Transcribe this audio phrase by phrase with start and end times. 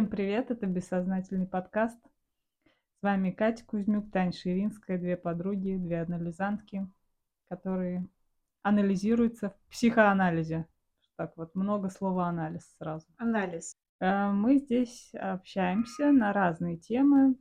[0.00, 2.00] Всем привет, это «Бессознательный подкаст».
[2.64, 6.88] С вами Катя Кузьмюк, Таня Ширинская, две подруги, две анализантки,
[7.50, 8.08] которые
[8.62, 10.66] анализируются в психоанализе.
[11.16, 13.06] Так вот, много слова «анализ» сразу.
[13.18, 13.76] Анализ.
[14.00, 17.36] Э, мы здесь общаемся на разные темы.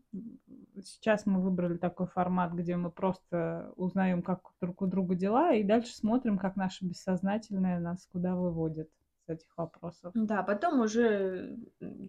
[0.83, 5.63] Сейчас мы выбрали такой формат, где мы просто узнаем, как друг у друга дела, и
[5.63, 8.89] дальше смотрим, как наше бессознательное нас куда выводит
[9.29, 10.11] этих вопросов.
[10.15, 11.57] Да, потом уже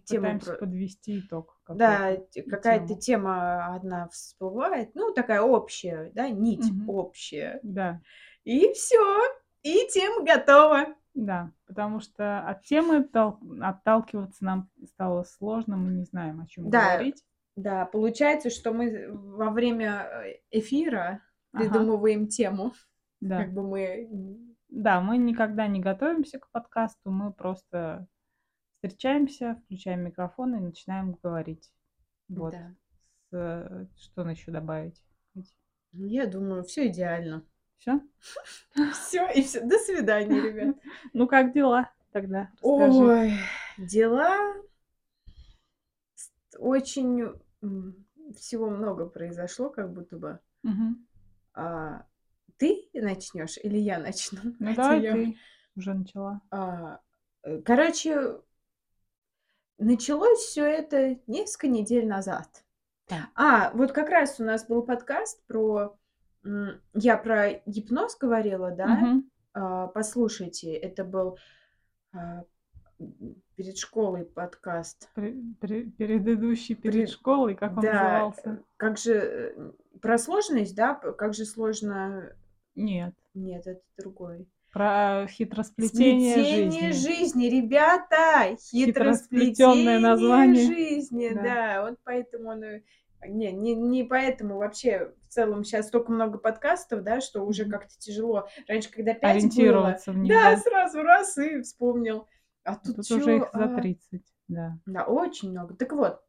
[0.05, 1.59] тему Пытаемся подвести итог.
[1.67, 2.17] Да,
[2.49, 6.93] какая-то тема одна всплывает, ну такая общая, да, нить угу.
[6.93, 7.59] общая.
[7.63, 8.01] Да.
[8.43, 9.21] И все,
[9.61, 10.95] и тема готова.
[11.13, 13.07] Да, потому что от темы
[13.61, 17.23] отталкиваться нам стало сложно, мы не знаем, о чем да, говорить.
[17.55, 22.29] Да, получается, что мы во время э, эфира придумываем ага.
[22.29, 22.73] тему.
[23.19, 23.39] Да.
[23.39, 24.50] Как бы мы...
[24.71, 28.07] Да, мы никогда не готовимся к подкасту, мы просто
[28.75, 31.71] встречаемся, включаем микрофон и начинаем говорить.
[32.29, 32.53] Вот.
[32.53, 32.73] Да.
[33.29, 35.03] С, что еще добавить?
[35.91, 37.45] Я думаю, все идеально.
[37.77, 37.99] Все?
[38.93, 39.61] Все, и все.
[39.65, 40.77] До свидания, ребят.
[41.13, 42.49] Ну, как дела тогда?
[42.61, 43.33] Ой,
[43.77, 44.37] дела
[46.57, 47.33] очень
[48.35, 50.39] всего много произошло, как будто бы.
[51.53, 52.05] А,
[52.61, 54.39] ты начнешь или я начну?
[54.59, 55.35] Ну да, ты
[55.75, 56.41] уже начала.
[56.51, 56.99] А,
[57.43, 58.39] э, короче,
[59.77, 62.63] началось все это несколько недель назад.
[63.09, 63.29] Да.
[63.35, 65.97] А, вот как раз у нас был подкаст про
[66.93, 68.87] я про гипноз говорила, да?
[68.87, 69.31] Мгм.
[69.53, 71.37] А, послушайте, это был
[72.13, 72.43] а,
[73.55, 75.09] перед школой подкаст.
[75.15, 78.63] Пре- Предыдущий перед При- школой, как он Да, назывался?
[78.77, 80.95] как же э, про сложность, да?
[80.95, 82.35] Как же сложно.
[82.81, 83.13] Нет.
[83.33, 84.47] Нет, это другой.
[84.71, 87.17] Про хитросплетение Сплетение жизни.
[87.17, 88.55] жизни, ребята!
[88.57, 90.65] Хитросплетенное название.
[90.65, 91.41] жизни, Да.
[91.41, 91.89] да.
[91.89, 92.63] Вот поэтому он
[93.27, 97.93] не, не, не поэтому вообще в целом сейчас столько много подкастов, да, что уже как-то
[97.99, 98.47] тяжело.
[98.67, 100.57] Раньше, когда пять Ориентироваться было, в них, да, да.
[100.57, 102.27] сразу раз и вспомнил.
[102.63, 104.77] А тут, Тут чё, уже их за а, 30, да.
[104.85, 105.75] Да, очень много.
[105.75, 106.21] Так вот,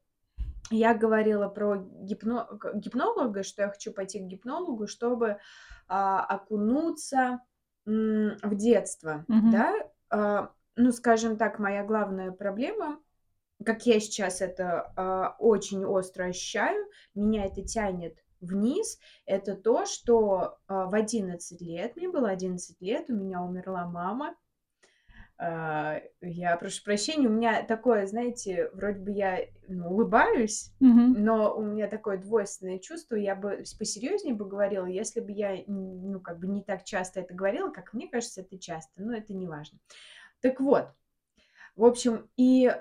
[0.71, 2.49] я говорила про гипно...
[2.75, 5.39] гипнолога, что я хочу пойти к гипнологу, чтобы
[5.93, 7.41] а, окунуться
[7.87, 9.53] м, в детство, Мгм.
[9.53, 9.75] да.
[10.11, 12.99] А, ну, скажем так, моя главная проблема
[13.65, 20.59] как я сейчас это а, очень остро ощущаю, меня это тянет вниз, это то, что
[20.67, 24.35] а, в 11 лет, мне было 11 лет, у меня умерла мама.
[25.45, 31.17] А, я прошу прощения, у меня такое, знаете, вроде бы я ну, улыбаюсь, Мгм.
[31.25, 36.21] но у меня такое двойственное чувство, я бы посерьезнее бы говорила, если бы я, ну,
[36.21, 39.49] как бы не так часто это говорила, как мне кажется, это часто, но это не
[39.49, 39.81] важно.
[40.43, 40.95] Так вот,
[41.75, 42.73] в общем, и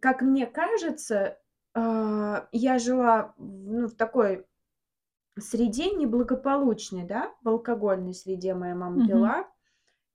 [0.00, 1.40] как мне кажется,
[1.74, 4.46] а, я жила ну, в такой
[5.36, 9.48] среде неблагополучной, да, в алкогольной среде моя мама пила,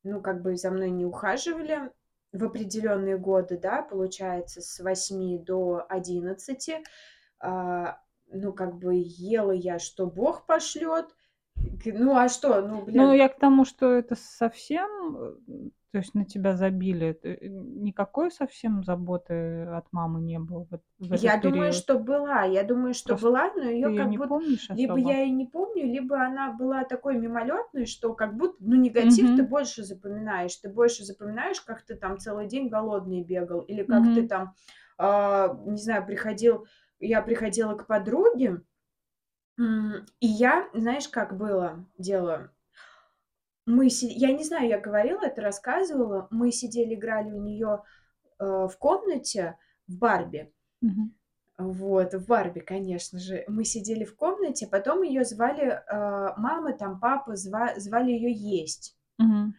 [0.04, 1.92] ну, как бы за мной не ухаживали
[2.32, 6.84] в определенные годы, да, получается, с 8 до 11.
[7.40, 11.16] А, ну, как бы ела я, что Бог пошлет.
[11.86, 16.16] Ну, а что, ну, Ну, блин, я к тому, что это совсем, э, то есть
[16.16, 17.18] на тебя забили.
[17.24, 21.74] Э, Никакой совсем заботы от мамы не было в, в Я этот думаю, период.
[21.74, 22.44] что была.
[22.44, 25.00] Я думаю, что Просто была, но ты ее ее как не будто помнишь либо особо?
[25.00, 29.42] я ее не помню, либо она была такой мимолетной, что как будто, ну, негатив ты
[29.42, 30.56] Угу, больше запоминаешь.
[30.58, 34.54] Ты больше запоминаешь, как ты там целый день голодный бегал, или как ты угу, там,
[35.00, 36.68] а, не знаю, приходил,
[37.00, 38.62] я приходила к подруге,
[39.60, 42.52] и я, знаешь, как было дело?
[43.66, 47.84] Мы, си- я не знаю, я говорила это, рассказывала, мы сидели, играли у нее
[48.40, 50.52] в комнате в Барби.
[50.82, 51.12] угу,
[51.58, 53.44] Вот, в Барби, конечно же.
[53.48, 58.98] Мы сидели в комнате, потом ее звали, э, мама, там папа, зва- звали ее есть.
[59.20, 59.54] угу.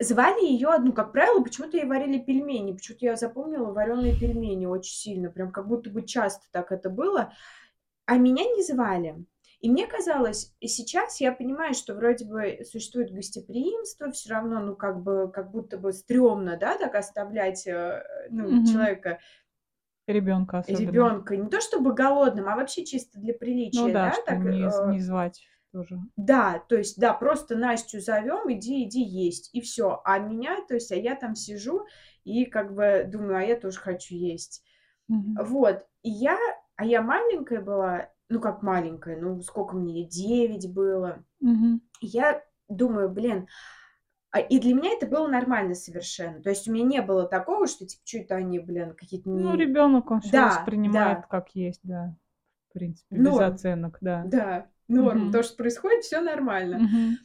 [0.00, 2.72] Звали ее, ну, как правило, почему-то ей варили пельмени.
[2.72, 5.28] Почему-то я запомнила вареные пельмени очень сильно.
[5.28, 7.32] Прям как будто бы часто так это было.
[8.08, 9.16] А меня не звали.
[9.60, 14.76] И мне казалось, и сейчас я понимаю, что вроде бы существует гостеприимство, все равно, ну,
[14.76, 18.64] как бы, как будто бы стрёмно, да, так оставлять, э, ну, Угу.
[18.64, 19.18] человека
[20.06, 20.90] Ребенка особенно.
[20.90, 24.38] ребенка не то чтобы голодным, а вообще чисто для Ну приличия, да, да, что так,
[24.38, 25.98] не, э, не звать тоже.
[26.16, 30.00] да, то есть, да, просто Настю зовем, иди, иди есть, и все.
[30.04, 31.84] А меня, то есть, а я там сижу
[32.24, 34.64] и как бы думаю, а я тоже хочу есть.
[35.08, 35.42] Угу.
[35.44, 36.38] Вот, и я,
[36.78, 41.24] а я маленькая была, ну как маленькая, ну сколько мне, 9 было.
[41.40, 41.80] Угу.
[42.00, 43.48] Я думаю, блин,
[44.30, 46.40] А, и для меня это было нормально совершенно.
[46.42, 49.56] То есть у меня не было такого, что типа, что это они, блин, какие-то Ну,
[49.56, 49.56] не...
[49.56, 52.14] ребенок, он все Да, воспринимает да, как есть, да.
[52.68, 54.22] В принципе, без норм, оценок, да.
[54.26, 55.24] да, норм.
[55.24, 55.32] Мгм.
[55.32, 56.78] То, что происходит, все нормально.
[56.78, 57.18] Мгм.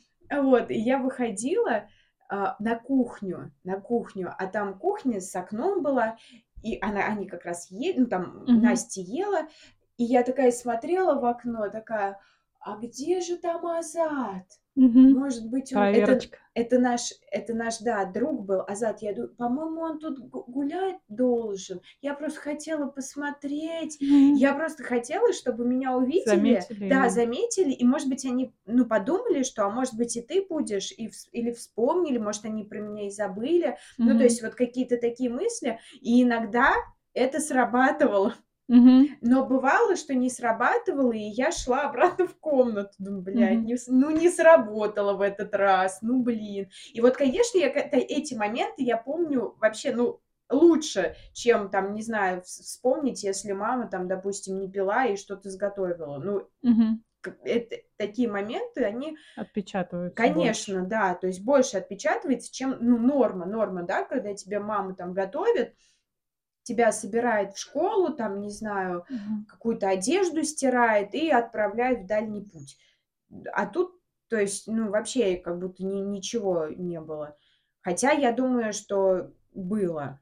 [0.43, 1.83] Вот, и я выходила
[2.29, 6.17] а, на кухню, на кухню, а там кухня с окном была,
[6.63, 8.61] и она, они как раз ели, ну там Мгм.
[8.61, 9.47] Настя ела,
[9.97, 12.19] и я такая смотрела в окно, такая,
[12.59, 14.45] а где же там Азат?
[14.75, 15.13] Мгм.
[15.13, 15.79] Может быть, он...
[15.83, 16.19] Это,
[16.55, 19.01] это наш, это наш, да, друг был, Азат.
[19.01, 21.81] Я думаю, по-моему, он тут гу- гулять должен.
[22.01, 23.99] Я просто хотела посмотреть.
[24.01, 24.33] Мгм.
[24.35, 26.25] Я просто хотела, чтобы меня увидели.
[26.25, 27.71] Заметили Да, заметили.
[27.71, 31.51] И, может быть, они, ну, подумали, что, а может быть, и ты будешь, и или
[31.51, 33.77] вспомнили, может, они про меня и забыли.
[33.97, 35.79] Ну, то есть вот какие-то такие мысли.
[36.01, 36.73] И иногда
[37.13, 38.33] это срабатывало.
[38.67, 39.07] Мгм.
[39.21, 42.91] Но бывало, что не срабатывало, и я шла обратно в комнату.
[42.97, 43.65] Думаю, блядь, Мгм.
[43.65, 46.69] не ну не сработало в этот раз, ну блин.
[46.93, 52.39] И вот, конечно, я, эти моменты я помню вообще, ну, лучше, чем там, не знаю,
[52.39, 56.19] вс- вспомнить, если мама там, допустим, не пила и что-то сготовила.
[56.19, 56.47] Ну,
[57.21, 60.33] как- это, такие моменты, они, Отпечатываются больше.
[60.33, 65.13] конечно, да, то есть больше отпечатывается, чем, ну, норма, норма, да, когда тебе мама там
[65.13, 65.75] готовит,
[66.63, 69.45] тебя собирает в школу, там, не знаю, Мгм.
[69.47, 72.77] какую-то одежду стирает и отправляет в дальний путь.
[73.51, 73.99] А тут,
[74.29, 77.37] то есть, ну, вообще как будто ни- ничего не было.
[77.81, 80.19] Хотя я думаю, что было.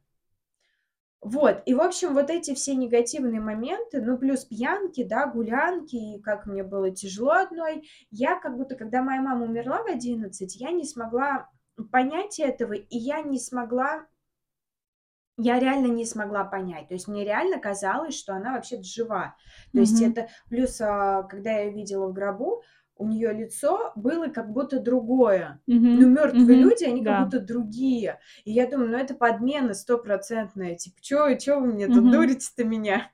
[1.22, 6.20] Вот, и, в общем, вот эти все негативные моменты, ну, плюс пьянки, да, гулянки, и
[6.22, 10.72] как мне было тяжело одной, я как будто, когда моя мама умерла в 11, я
[10.72, 11.48] не смогла
[11.92, 14.08] понять этого, и я не смогла
[15.42, 16.88] я реально не смогла понять.
[16.88, 19.36] То есть мне реально казалось, что она вообще-то жива.
[19.74, 20.12] То есть Мгм.
[20.12, 22.62] это плюс, а, когда я видела в гробу,
[22.96, 25.60] у нее лицо было как будто другое.
[25.66, 26.14] Ну, Мгм.
[26.14, 26.70] мертвые Мгм.
[26.70, 27.24] люди, они как Да.
[27.26, 28.20] будто другие.
[28.46, 30.76] И я думаю, ну это подмена стопроцентная.
[30.76, 32.12] Типа, чё, чё вы мне тут Мгм.
[32.12, 33.10] дурите-то меня?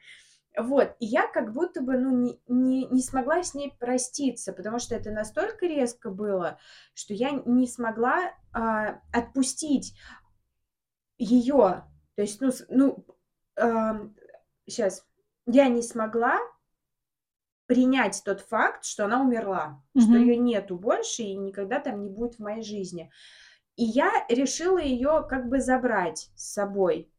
[0.57, 0.95] Вот.
[0.99, 4.95] И я как будто бы, ну, не, не, не смогла с ней проститься, потому что
[4.95, 6.57] это настолько резко было,
[6.93, 9.93] что я не смогла а, отпустить
[11.19, 11.83] ее.
[12.17, 13.05] То есть, ну, ну,
[14.65, 15.05] сейчас,
[15.45, 16.39] я не смогла
[17.67, 20.21] принять тот факт, что она умерла, что Мгм.
[20.21, 23.11] ее нету больше и никогда там не будет в моей жизни.
[23.75, 27.11] И я решила ее как бы забрать с собой.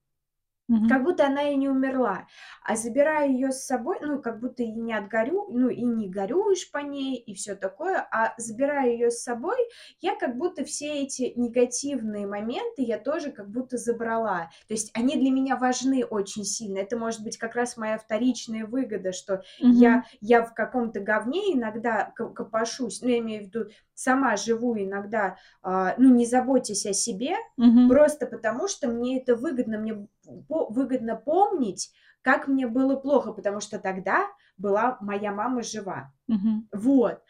[0.68, 0.88] Мгм.
[0.88, 2.26] Как будто она и не умерла.
[2.64, 6.70] А забирая ее с собой, ну, как будто и не отгорю, ну, и не горюешь
[6.70, 9.56] по ней, и все такое, а забирая ее с собой,
[10.00, 14.48] я как будто все эти негативные моменты я тоже как будто забрала.
[14.66, 16.78] То есть они для меня важны очень сильно.
[16.78, 19.92] Это может быть как раз моя вторичная выгода, что Мгм.
[19.92, 24.76] я, я в каком-то говне иногда ко- копошусь, ну, я имею в виду, сама живу
[24.78, 27.86] иногда, а, ну, не заботясь о себе, Мгм.
[27.86, 30.06] Просто потому, что мне это выгодно, мне
[30.48, 31.92] выгодно помнить,
[32.22, 34.26] как мне было плохо, потому что тогда
[34.56, 36.12] была моя мама жива.
[36.26, 36.68] Мгм.
[36.72, 37.22] Вот.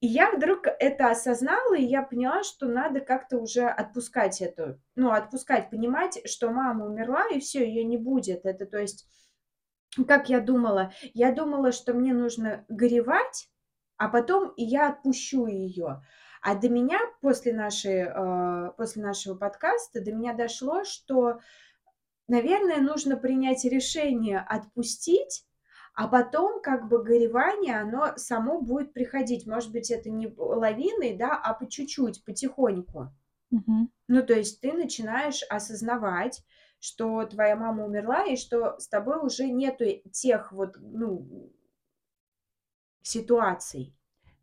[0.00, 5.10] И я вдруг это осознала, и я поняла, что надо как-то уже отпускать эту, ну,
[5.10, 8.46] отпускать, понимать, что мама умерла, и все, ее не будет.
[8.46, 9.06] Это, то есть,
[10.08, 10.92] как я думала?
[11.12, 13.50] Я думала, что мне нужно горевать,
[13.98, 16.02] а потом я отпущу ее.
[16.40, 21.40] А до меня после, нашей, э, после нашего подкаста до меня дошло, что,
[22.30, 25.44] наверное, нужно принять решение отпустить,
[25.94, 29.46] а потом как бы горевание, оно само будет приходить.
[29.46, 33.12] Может быть, это не лавиной, да, а по чуть-чуть, потихоньку.
[33.50, 33.90] Мгм.
[34.08, 36.42] Ну, то есть ты начинаешь осознавать,
[36.78, 41.52] что твоя мама умерла, и что с тобой уже нету тех вот, ну,
[43.02, 43.94] ситуаций.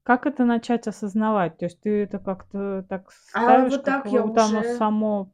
[0.03, 1.57] Как это начать осознавать?
[1.57, 4.75] То есть ты это как-то так А ставишь, вот как так я будто оно уже...
[4.75, 5.33] само...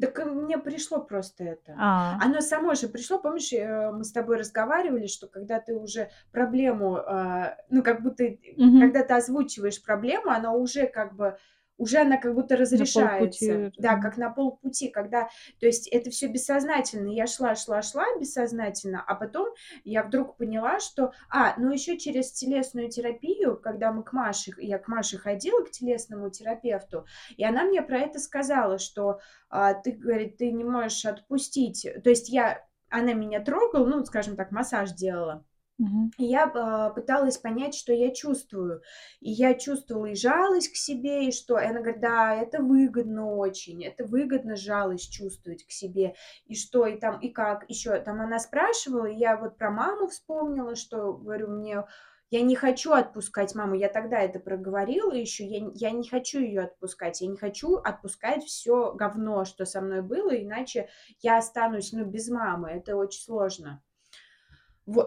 [0.00, 1.74] Так и мне пришло просто это.
[1.78, 6.10] А, Оно само же пришло, помнишь, э, мы с тобой разговаривали, что когда ты уже
[6.30, 8.24] проблему, а, ну, как будто,
[8.56, 8.80] Мгм.
[8.80, 11.36] когда ты озвучиваешь проблему, она уже как бы,
[11.78, 13.72] уже она как будто разрешается.
[13.78, 15.28] Да, как на полпути, когда,
[15.60, 17.08] то есть это все бессознательно.
[17.08, 19.48] Я шла, шла, шла бессознательно, а потом
[19.84, 24.78] я вдруг поняла, что, а, ну еще через телесную терапию, когда мы к Маше, я
[24.78, 27.06] к Маше ходила, к телесному терапевту,
[27.36, 31.86] и она мне про это сказала, что а, ты, говорит, ты не можешь отпустить.
[32.02, 35.44] То есть я, она меня трогала, ну, скажем так, массаж делала.
[35.78, 36.10] Мгм.
[36.16, 38.80] И я а, пыталась понять, что я чувствую.
[39.20, 41.58] И я чувствовала и жалость к себе, и что...
[41.58, 46.14] И она говорит, да, это выгодно очень, это выгодно жалость чувствовать к себе.
[46.46, 47.98] И что, и там, и как еще.
[48.00, 51.84] Там она спрашивала, и я вот про маму вспомнила, что, говорю, мне
[52.30, 53.74] я не хочу отпускать маму.
[53.74, 55.44] Я тогда это проговорила еще.
[55.44, 57.20] Я, я не хочу ее отпускать.
[57.20, 60.88] Я не хочу отпускать все говно, что со мной было, иначе
[61.20, 62.70] я останусь, ну, без мамы.
[62.70, 63.80] Это очень сложно.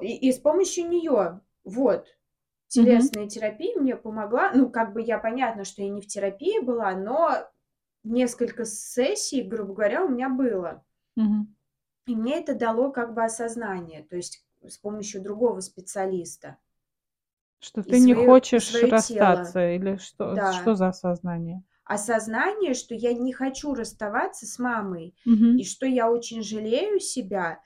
[0.02, 2.06] И, и с помощью нее, вот,
[2.68, 3.30] телесная mm-hmm.
[3.30, 4.52] терапия мне помогла.
[4.54, 7.48] Ну, как бы я понятно, что я не в терапии была, но
[8.04, 10.84] несколько сессий, грубо говоря, у меня было.
[11.18, 11.46] Mm-hmm.
[12.08, 16.58] И мне это дало как бы осознание, то есть с помощью другого специалиста.
[17.60, 19.74] Что ты не хочешь расстаться тело.
[19.74, 20.34] или что?
[20.34, 20.54] Да.
[20.54, 21.64] Что за осознание?
[21.84, 25.58] Осознание, что я не хочу расставаться с мамой, угу.
[25.58, 27.60] и что я очень жалею себя,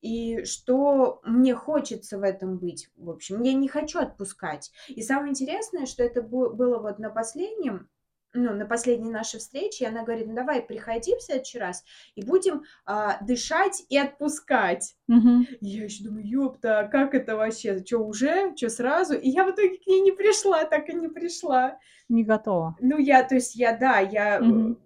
[0.00, 2.88] и что мне хочется в этом быть.
[2.96, 4.70] В общем, я не хочу отпускать.
[4.88, 7.88] И самое интересное, что это было вот на последнем
[8.36, 11.84] ну, на последней нашей встрече, она говорит, ну, давай, приходи в следующий раз,
[12.14, 14.94] и будем а, дышать и отпускать.
[15.08, 15.46] Угу.
[15.60, 17.82] я еще думаю, ёпта, как это вообще?
[17.84, 18.54] Что, уже?
[18.56, 19.14] Что, сразу?
[19.14, 21.78] И я в итоге к ней не пришла, так и не пришла.
[22.08, 22.76] Не готова.
[22.80, 24.78] Ну, я, то есть, я, да, я, угу.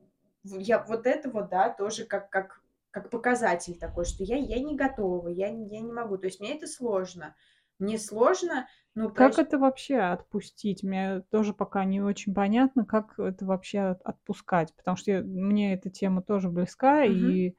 [0.45, 2.60] я вот это вот, да, тоже как, как,
[2.91, 6.19] как показатель такой, что я, я не готова, я, я не могу.
[6.19, 7.37] То есть, мне это сложно.
[7.79, 10.83] Мне сложно ну, Как это вообще отпустить?
[10.83, 15.91] Мне тоже пока не очень понятно, как это вообще отпускать, потому что я, мне эта
[15.91, 17.41] тема тоже близка, Мгм.
[17.41, 17.55] и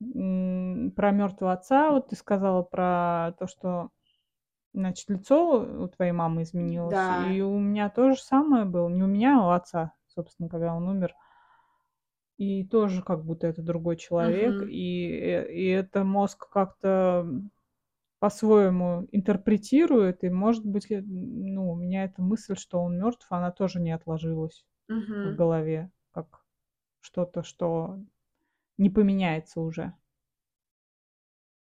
[0.00, 3.90] про мертвого отца, вот ты сказала про то, что,
[4.74, 7.08] значит, лицо у твоей мамы изменилось, Да.
[7.10, 10.74] и у меня то же самое было, не у меня, а у отца, собственно, когда
[10.74, 11.14] он умер,
[12.42, 14.66] и тоже как будто это другой человек, Мгм.
[14.66, 17.26] и, э, и это мозг как-то
[18.20, 23.80] по-своему интерпретирует, и, может быть, ну, у меня эта мысль, что он мертв, она тоже
[23.80, 24.64] не отложилась
[25.22, 26.44] в голове, как
[27.00, 28.00] что-то, что
[28.78, 29.94] не поменяется уже.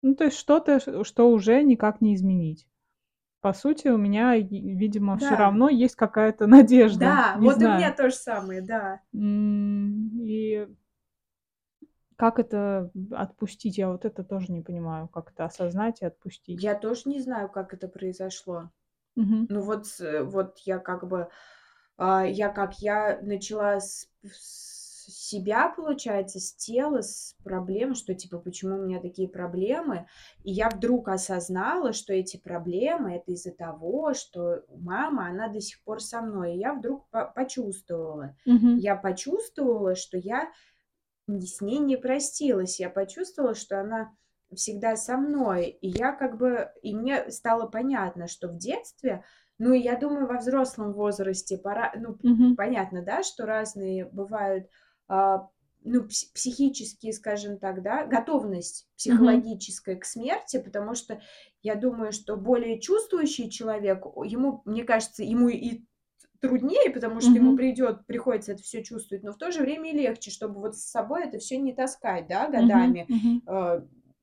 [0.01, 2.67] Ну, то есть что-то, что уже никак не изменить.
[3.41, 7.05] По сути, у меня, видимо, все равно есть какая-то надежда.
[7.07, 9.01] Да, вот и у меня то же самое, да.
[9.13, 10.67] И
[12.17, 13.79] как это отпустить?
[13.79, 16.63] Я вот это тоже не понимаю, как это осознать и отпустить.
[16.63, 18.71] Я тоже не знаю, как это произошло.
[19.17, 19.47] Мгм.
[19.49, 19.87] Ну вот,
[20.23, 21.29] вот я как бы,
[21.99, 24.76] а, я как я начала с, с
[25.11, 30.07] себя, получается, с тела, с проблем, что типа почему у меня такие проблемы,
[30.45, 35.83] и я вдруг осознала, что эти проблемы это из-за того, что мама, она до сих
[35.83, 38.79] пор со мной, и я вдруг по- почувствовала, Мгм.
[38.79, 40.51] я почувствовала, что я
[41.29, 42.79] с ней не простилась.
[42.81, 44.15] Я почувствовала, что она
[44.55, 45.67] всегда со мной.
[45.81, 46.71] И я как бы...
[46.83, 49.25] И мне стало понятно, что в детстве...
[49.59, 51.93] Ну, я думаю, во взрослом возрасте пора...
[51.97, 52.57] Ну, Мгм.
[52.57, 54.69] понятно, да, что разные бывают...
[55.09, 55.49] А,
[55.85, 61.21] ну, психические, скажем так, да, готовность психологическая к смерти, потому что
[61.63, 65.85] я думаю, что более чувствующий человек, ему, мне кажется, ему и
[66.41, 69.97] труднее, потому что ему придет, приходится это все чувствовать, но в то же время и
[69.97, 73.07] легче, чтобы вот с собой это все не таскать, да, годами,
[73.47, 73.83] э,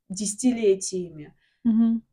[0.09, 1.33] десятилетиями.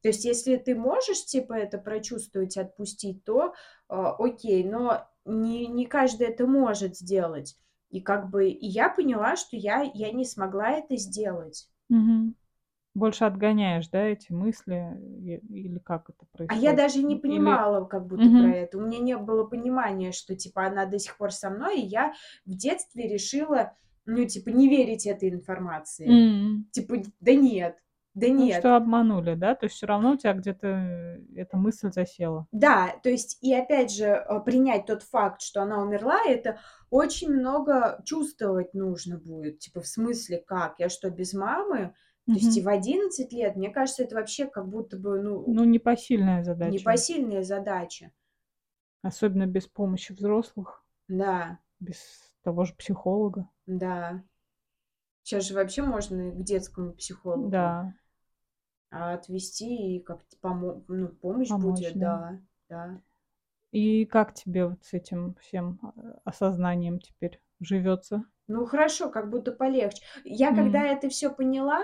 [0.02, 3.52] То есть, если ты можешь, типа, это прочувствовать, отпустить, то
[3.88, 7.56] э, окей, но не, не каждый это может сделать.
[7.90, 11.68] И как бы и я поняла, что я, я не смогла это сделать.
[12.92, 14.98] Больше отгоняешь, да, эти мысли
[15.48, 16.62] или как это происходит?
[16.62, 18.42] А я даже не понимала как будто Мгм.
[18.42, 18.78] про это.
[18.78, 22.12] У меня не было понимания, что, типа, она до сих пор со мной, и я
[22.44, 23.74] в детстве решила,
[24.06, 26.08] ну, типа, не верить этой информации.
[26.08, 26.66] М.
[26.72, 27.78] Типа, да нет,
[28.14, 28.58] да Ну, нет.
[28.58, 29.54] что обманули, да?
[29.54, 32.48] То есть все равно у тебя где-то э, эта мысль засела.
[32.50, 36.58] Да, то есть, и опять же, э, принять тот факт, что она умерла, это
[36.90, 39.58] очень много чувствовать нужно будет.
[39.60, 40.78] Типа, в смысле, как?
[40.78, 41.94] Я что, без мамы?
[42.26, 45.64] То есть и в 11 лет, мне кажется, это вообще как будто бы, ну, Ну,
[45.64, 46.72] непосильная задача.
[46.72, 48.12] непосильная задача.
[49.02, 51.98] Особенно без помощи взрослых, Да, без
[52.42, 53.48] того же психолога.
[53.66, 54.22] да.
[55.22, 57.94] Сейчас же вообще можно к детскому психологу Да,
[58.90, 62.18] отвести и как-то помо- ну, помощь Помочь, будет, да.
[62.18, 63.02] да, да.
[63.72, 68.24] И как тебе вот с этим всем э, осознанием теперь живется?
[68.48, 70.02] Ну хорошо, как будто полегче.
[70.24, 71.82] Я когда это все поняла,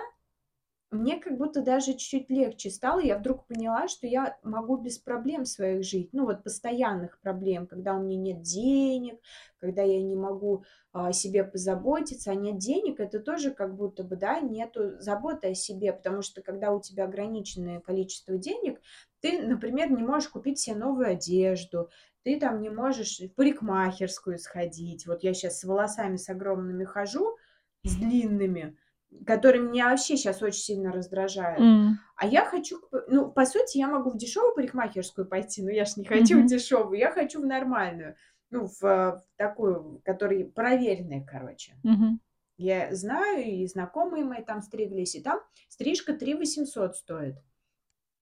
[0.90, 3.00] мне как будто даже чуть-чуть легче стало.
[3.00, 6.10] Я вдруг поняла, что я могу без проблем своих жить.
[6.12, 9.18] Ну, вот постоянных проблем, когда у меня нет денег,
[9.58, 14.04] когда я не могу а, о себе позаботиться, а нет денег, это тоже как будто
[14.04, 18.80] бы, да, нету заботы о себе, потому что когда у тебя ограниченное количество денег,
[19.20, 21.90] ты, например, не можешь купить себе новую одежду,
[22.22, 25.06] ты там не можешь в парикмахерскую сходить.
[25.06, 27.36] Вот я сейчас с волосами с огромными хожу,
[27.84, 28.76] с длинными,
[29.24, 31.60] который меня вообще сейчас очень сильно раздражает.
[31.60, 31.98] М.
[32.16, 35.96] А я хочу, ну, по сути, я могу в дешевую парикмахерскую пойти, но я ж
[35.96, 36.46] не хочу в Мгм.
[36.48, 38.16] дешевую, я хочу в нормальную.
[38.50, 41.74] Ну, в, в такую, который проверенная, короче.
[41.82, 42.20] Мгм.
[42.58, 47.36] Я знаю, и знакомые мои там стриглись, и там стрижка 3 800 стоит.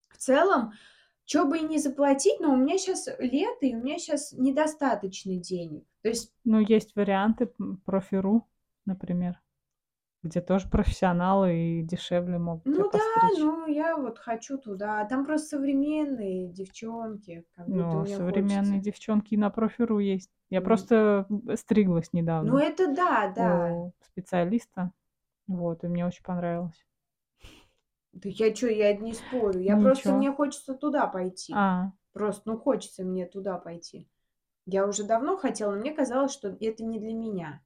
[0.09, 0.73] В целом,
[1.25, 5.37] чё бы и не заплатить, но у меня сейчас лето, и у меня сейчас недостаточно
[5.37, 5.85] денег.
[6.03, 7.47] То есть Ну, есть варианты,
[7.85, 8.47] профи.ру,
[8.87, 9.41] например,
[10.25, 13.39] где тоже профессионалы и дешевле могут Ну да, постричь.
[13.39, 15.05] ну я вот хочу туда.
[15.07, 18.81] Там просто современные девчонки, как Ну, современные хочется.
[18.81, 20.31] девчонки и на профи.ру есть.
[20.51, 20.63] Я М.
[20.63, 21.27] просто,
[21.57, 23.79] стриглась Ну недавно это да, да.
[23.81, 24.93] у специалиста.
[25.49, 26.85] Вот, и мне очень понравилось.
[28.13, 29.61] Да я чё, я не спорю.
[29.61, 30.15] Я Ну просто ничего.
[30.15, 31.63] мне хочется туда пойти.
[31.63, 31.93] А.
[32.13, 34.09] Просто, ну, хочется мне туда пойти.
[34.67, 37.63] Я уже давно хотела, но мне казалось, что это не для меня.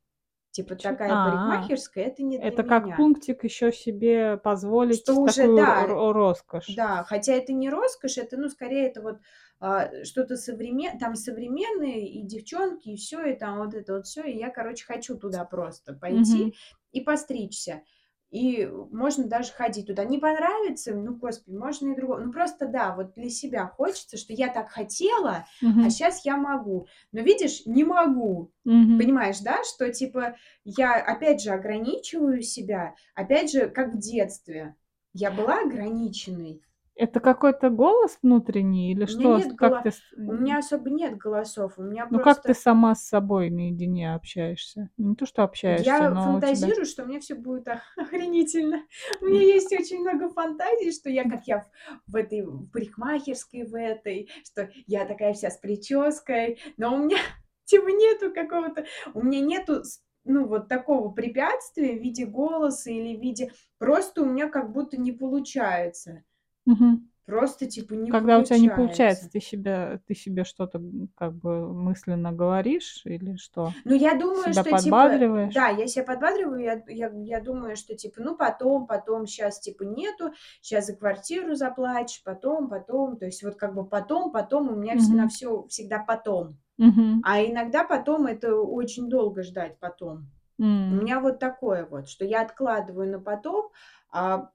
[0.54, 1.22] Типа такая А.
[1.22, 2.96] парикмахерская- это не для Это как меня.
[2.96, 6.76] пунктик еще себе позволить Что уже, такую да, ро роскошь.
[6.76, 9.18] да, хотя это не роскошь, это, ну, скорее, это вот,
[9.60, 14.24] а, что-то современ там современные и девчонки, и всё, и там вот это вот всё.
[14.24, 16.52] И я, короче, хочу туда просто пойти Мгм.
[16.92, 17.82] и постричься.
[18.30, 20.04] И можно даже ходить туда.
[20.04, 22.26] Не понравится, ну, господи, можно и другое.
[22.26, 25.90] Ну, просто да, вот для себя хочется, что я так хотела, а Мгм.
[25.90, 26.86] щас я могу.
[27.12, 28.52] Но видишь, не могу.
[28.64, 28.98] Мгм.
[28.98, 34.74] Понимаешь, да, что типа я опять же ограничиваю себя, опять же, как в детстве.
[35.14, 36.60] Я была ограниченной.
[36.98, 39.38] Это какой-то голос внутренний или что?
[39.38, 42.62] Нет как гола ты у меня особо нет голосов, у меня Ну, как ты просто
[42.62, 44.90] сама с собой наедине общаешься?
[44.98, 47.78] Не то, что общаешься, Я но у тебя фантазирую, что у меня всё будет ох
[47.96, 48.82] охренительно.
[49.20, 51.64] У меня есть очень много фантазий, что я, как я
[52.08, 57.18] в этой парикмахерской в этой, что я такая вся с прической, но у меня
[57.64, 59.84] типа нету какого-то у меня нету
[60.24, 65.00] ну, вот такого препятствия в виде голоса или в виде просто у меня как будто
[65.00, 66.24] не получается.
[66.68, 67.10] Мгм.
[67.26, 69.30] Просто типа не Когда у тя не получается, получается.
[69.30, 70.80] ты себя ты себе что-то,
[71.14, 73.74] как бы мысленно говоришь или что?
[73.84, 75.54] Ну, я думаю, Себя что типа подбадриваешь?
[75.54, 79.82] да, я себя подбадриваю, я я я думаю, что типа, ну, потом, потом, щас типа
[79.84, 83.16] нету, щас за квартиру заплатишь, потом, потом.
[83.18, 85.28] То есть вот как бы потом, потом, у меня вс на Мгм.
[85.28, 86.56] всё всегда потом.
[86.78, 87.20] Мгм.
[87.22, 90.28] А иногда потом- это очень долго ждать потом.
[90.58, 90.96] У М.
[90.96, 93.70] меня вот такое вот, что я откладываю на потом,
[94.10, 94.50] а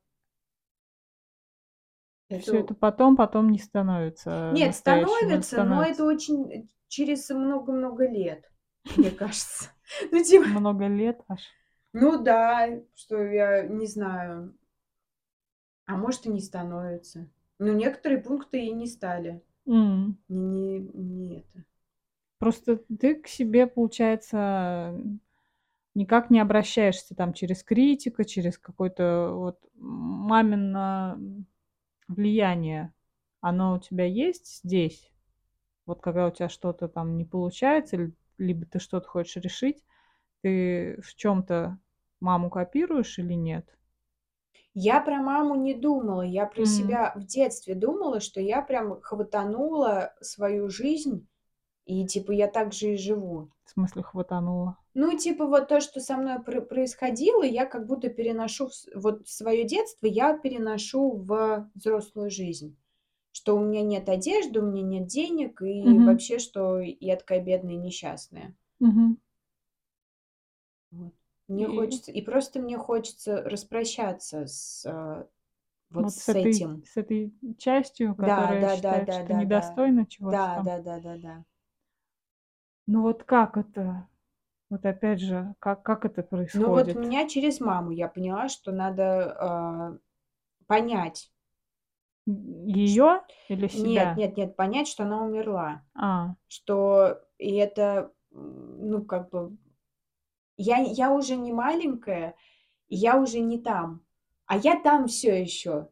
[2.40, 6.06] Всё это Это потом потом не становится Нет, или становится, но это становится?
[6.06, 8.50] очень, через много-много лет,
[8.98, 9.70] мне кажется.
[10.12, 11.42] Ну, типа Много лет аж?
[11.94, 14.56] Ну да, что я не знаю.
[15.88, 17.28] А может, и не становится.
[17.60, 19.42] Но некоторые пункты и не стали.
[19.68, 20.18] М.
[20.30, 21.64] Не не это.
[22.40, 25.00] Просто ты к себе, получается,
[25.96, 31.46] никак не обращаешься там через критика, через какое-то вот мамино, м,
[32.14, 32.94] влияние.
[33.42, 35.12] Оно у тебя есть здесь?
[35.86, 39.84] Вот когда у тя что-то там не получается, либо ты что-то хочешь решить,
[40.42, 41.80] ты в чём-то
[42.22, 43.78] маму копируешь или нет?
[44.76, 46.22] Я про маму не думала.
[46.22, 46.66] Я про М.
[46.66, 51.28] себя в детстве думала, что я прям хватанула свою жизнь,
[51.86, 53.52] и типа я так же и живу.
[53.66, 54.78] В смысле хватанула?
[54.96, 58.88] Ну, типа вот то, что со мной про происходило, я как будто переношу в с
[58.94, 62.78] вот в своё детство я переношу в взрослую жизнь.
[63.32, 66.02] Что у меня нет одежды, у меня нет денег, и Мгм.
[66.02, 68.56] вообще, что я такая бедная и несчастная.
[68.80, 69.18] Мгм.
[70.92, 71.14] Вот.
[71.48, 75.28] Мне И хочется и просто мне хочется распрощаться с, а,
[75.92, 76.84] вот Вот с с этой этим.
[76.84, 79.82] с этой частью, Да, которая да, да, считает, да, что да, да.
[79.84, 80.70] недостойна чего-то Да, там?
[80.70, 81.44] да, да, да, да.
[82.88, 84.08] Ну вот как это?
[84.74, 86.24] Вот опять же, как как это
[86.56, 87.00] Ну вот у происходит?
[87.00, 89.98] меня через маму я поняла, что надо, а,
[90.68, 91.28] понять
[92.28, 94.16] её или нет, себя?
[94.16, 95.84] нет, нет, понять, что она умерла.
[95.96, 96.36] А.
[96.48, 99.58] Что и это, ну, как бы
[100.58, 102.36] я я уже не маленькая,
[102.90, 104.02] я уже не там,
[104.48, 105.90] а я там всё ещё,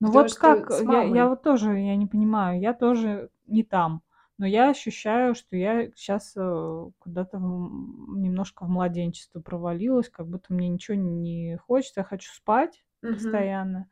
[0.00, 4.02] Ну потому вот как, я я вот тоже, я не понимаю, я тоже не там,
[4.38, 10.68] но я ощущаю, что я щас, э, куда-то, немножко в младенчество провалилась, как будто мне
[10.68, 13.52] ничего не хочется, я хочу спать Мгм.
[13.52, 13.88] постоянно,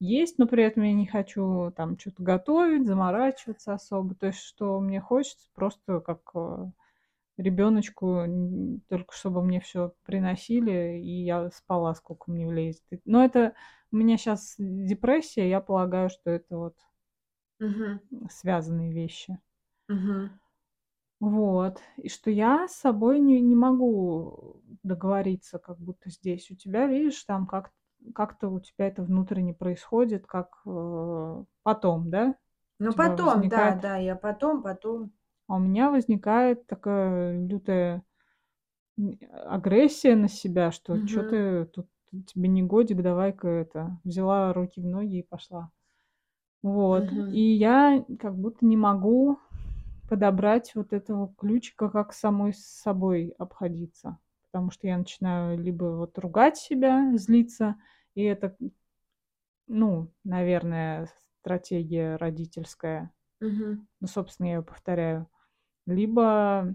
[0.00, 4.14] есть, но при этом я не хочу там чё-то готовить, заморачиваться особо.
[4.16, 6.66] То есть что мне хочется просто как, э,
[7.38, 12.82] ребёночку, н только чтобы мне всё приносили, и я спала, сколько мне влезет.
[13.06, 13.54] Но это
[13.92, 16.76] у меня щас депрессия, я полагаю, что это вот
[18.12, 19.38] м, связанные вещи.
[19.88, 20.38] Мгм.
[21.20, 21.80] Вот.
[21.96, 26.50] И что я с собой не не могу договориться как будто здесь.
[26.50, 27.72] У тебя, видишь, там как
[28.14, 32.34] как-то у тебя это внутренне происходит, как, э, потом, да?
[32.86, 35.10] У Ну, тебя потом, да, возникает да, я потом потом.
[35.48, 38.02] А у меня возникает такая лютая
[38.98, 41.38] м, агрессия на себя, что Мгм.
[41.38, 41.88] ты тут
[42.26, 45.70] тебе не годик, давай-ка это взяла руки в ноги и пошла.
[46.62, 47.12] Вот.
[47.12, 47.40] И Мгм.
[47.42, 49.38] я как будто не могу
[50.08, 54.18] подобрать вот этого ключика, как самой с собой обходиться.
[54.52, 57.76] Потому что я начинаю либо вот ругать себя, злиться,
[58.14, 58.56] и это,
[59.68, 61.08] ну, наверное,
[61.40, 63.12] стратегия родительская.
[63.40, 63.86] Мгм.
[64.00, 65.28] Ну, собственно, я её повторяю.
[65.86, 66.74] Либо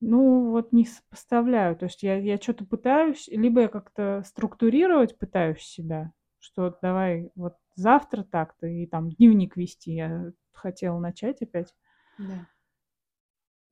[0.00, 1.76] ну, вот не сопоставляю.
[1.76, 7.54] То есть я я чё-то пытаюсь, либо я как-то структурировать пытаюсь себя, что давай вот
[7.74, 11.74] завтра так-то, и там дневник вести я хотела начать опять.
[12.18, 12.46] Да.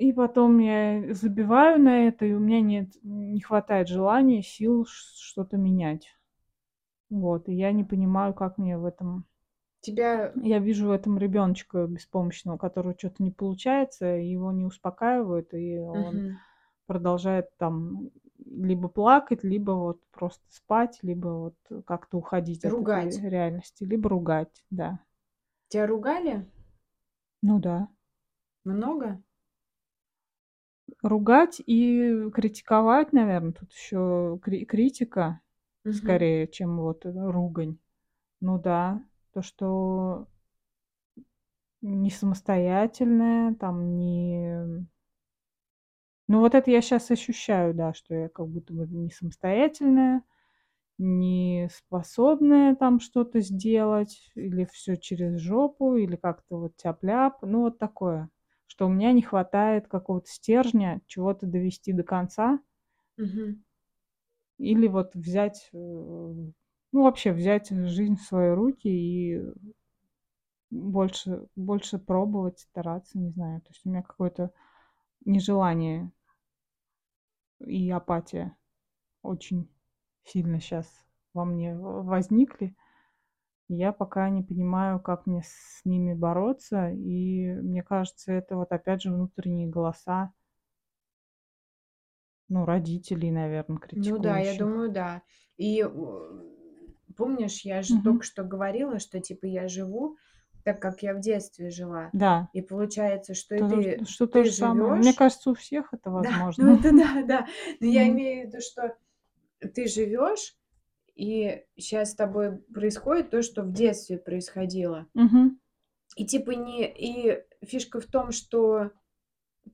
[0.01, 5.57] И потом я забиваю на это, и у меня нет не хватает желания, сил что-то
[5.57, 6.09] менять.
[7.11, 7.49] Вот.
[7.49, 9.27] И я не понимаю, как мне в этом
[9.83, 15.79] Тебя Я вижу в этом ребёночка беспомощного, которого чё-то не получается, его не успокаивают, и
[15.79, 16.41] он Мгм.
[16.87, 18.11] продолжает там
[18.47, 23.21] либо плакать, либо вот просто спать, либо вот как-то уходить от Ругать.
[23.23, 25.01] реальности, либо ругать, да.
[25.71, 26.45] Тя ругали?
[27.43, 27.89] Ну да.
[28.65, 29.23] Много?
[31.03, 35.41] Ругать и критиковать, наверно, тут ещё кри критика
[35.85, 35.95] Мгм.
[35.97, 37.79] скорее, чем вот, ругань.
[38.41, 39.03] Ну да,
[39.35, 40.29] то, что
[41.83, 44.87] не самостоятельная, там не
[46.29, 50.23] Ну, вот это я щас ощущаю, да, что я как будто бы не самостоятельная,
[51.03, 57.43] не способная там что-то сделать, или всё через жопу, или как-то вот тяп-ляп.
[57.43, 58.31] Ну, вот такое,
[58.67, 62.61] что у меня не хватает какого-то стержня чего-то довести до конца.
[63.19, 63.63] Мгм.
[64.59, 66.53] Или вот взять, э, ну,
[67.03, 69.41] вообще взять жизнь в свои руки и
[70.71, 73.61] больше больше пробовать, стараться, не знаю.
[73.61, 74.53] То есть у меня какое-то
[75.25, 76.13] нежелание
[77.61, 78.57] и апатия
[79.23, 79.69] очень
[80.25, 80.87] сильно щас
[81.35, 82.75] во мне возникли.
[83.69, 89.03] Я пока не понимаю, как мне с ними бороться, и мне кажется, это вот опять
[89.03, 90.33] же внутренние голоса
[92.49, 94.59] ну, родителей, наверно, Ну да, я критикующих.
[94.59, 95.23] думаю, да.
[95.57, 95.85] И,
[97.17, 98.05] помнишь, я же Мгм.
[98.05, 100.17] тока что говорила, что типа я живу
[100.65, 102.13] так, как я в детстве жила.
[102.13, 102.49] Да.
[102.53, 104.93] И получается, что и То ты что то же самое.
[105.01, 106.79] Мне кажется, у всех это Да, ну возможно.
[106.79, 107.47] это да, да.
[107.81, 108.97] Но я имею в виду, что
[109.69, 110.57] ты живёшь,
[111.15, 115.07] и щас с тобой происходит то, что в детстве происходило.
[115.15, 115.61] Мгм.
[116.17, 118.91] И типа не и фишка в том, что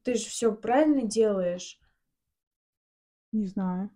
[0.05, 1.79] ты ж всё правильно делаешь.
[3.33, 3.90] Не знаю,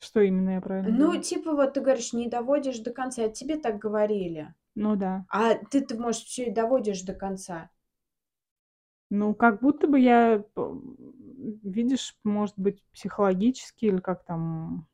[0.00, 1.22] что именно я правильно Ну, делаю.
[1.22, 3.22] типа вот ты говоришь, не доводишь до конца.
[3.22, 4.54] Это тебе так говорили.
[4.76, 5.24] Ну да.
[5.30, 7.70] А ты-то, может, всё и доводишь до конца.
[9.12, 10.44] Ну, как будто бы я,
[11.64, 14.86] видишь, может быть, психологически или как там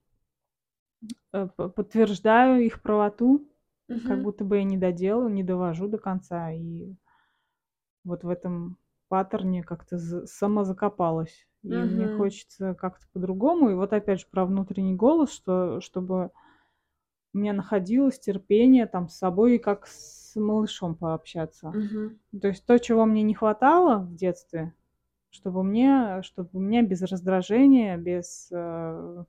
[1.56, 3.48] подтверждаю их правоту,
[4.02, 4.22] как Мгм.
[4.22, 6.94] будто бы я не доделаю, не довожу до конца, и
[8.04, 11.46] вот в этом паттерне как-то з самозакопалась.
[11.62, 12.08] И мне Мгм.
[12.08, 13.70] хочется как-то по-другому.
[13.70, 16.30] И вот опять же про внутренний голос, что чтобы
[17.34, 21.76] у меня находилось терпение там с собой, как с малышом пообщаться.
[21.76, 22.18] Мгм.
[22.40, 24.74] То есть то, чего мне не хватало в детстве,
[25.30, 29.24] чтобы мне чтобы мне без раздражения, без, э,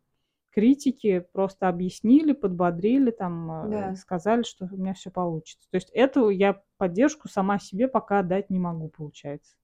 [0.57, 3.51] критики просто объяснили, подбодрили, там,
[3.91, 3.97] э, Да.
[3.97, 5.67] сказали, что у меня всё получится.
[5.69, 9.55] То есть эту я поддержку сама себе пока дать не могу, получается.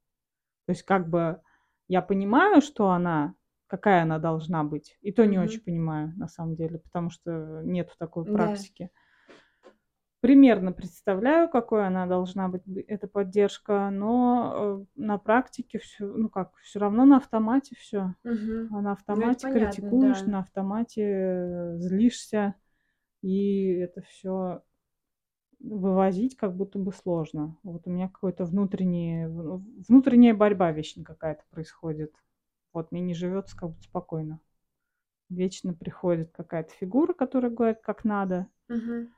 [0.68, 1.42] То есть как бы
[1.90, 3.36] я понимаю, что она
[3.68, 5.66] какая она должна быть, и то не очень Мгм.
[5.66, 8.66] понимаю на самом деле, потому что нету такой Да.
[10.24, 16.56] Примерно представляю, какой она должна быть, эта поддержка, но, э, на практике всё, ну как,
[16.62, 18.14] всё равно на автомате всё.
[18.24, 18.70] Мгм.
[18.70, 20.26] А на Ну, автомате понятно, критикуешь, да.
[20.26, 22.56] на автомате, злишься,
[23.22, 24.64] и это всё
[25.60, 27.58] вывозить как будто бы сложно.
[27.64, 29.28] Вот у меня какой-то внутренний
[29.90, 32.14] внутренняя борьба вечно какая-то происходит.
[32.74, 34.40] Вот мне не живётся как будто спокойно.
[35.30, 38.48] Вечно приходит какая-то фигура, которая говорит, как надо.
[38.70, 39.14] Мгм.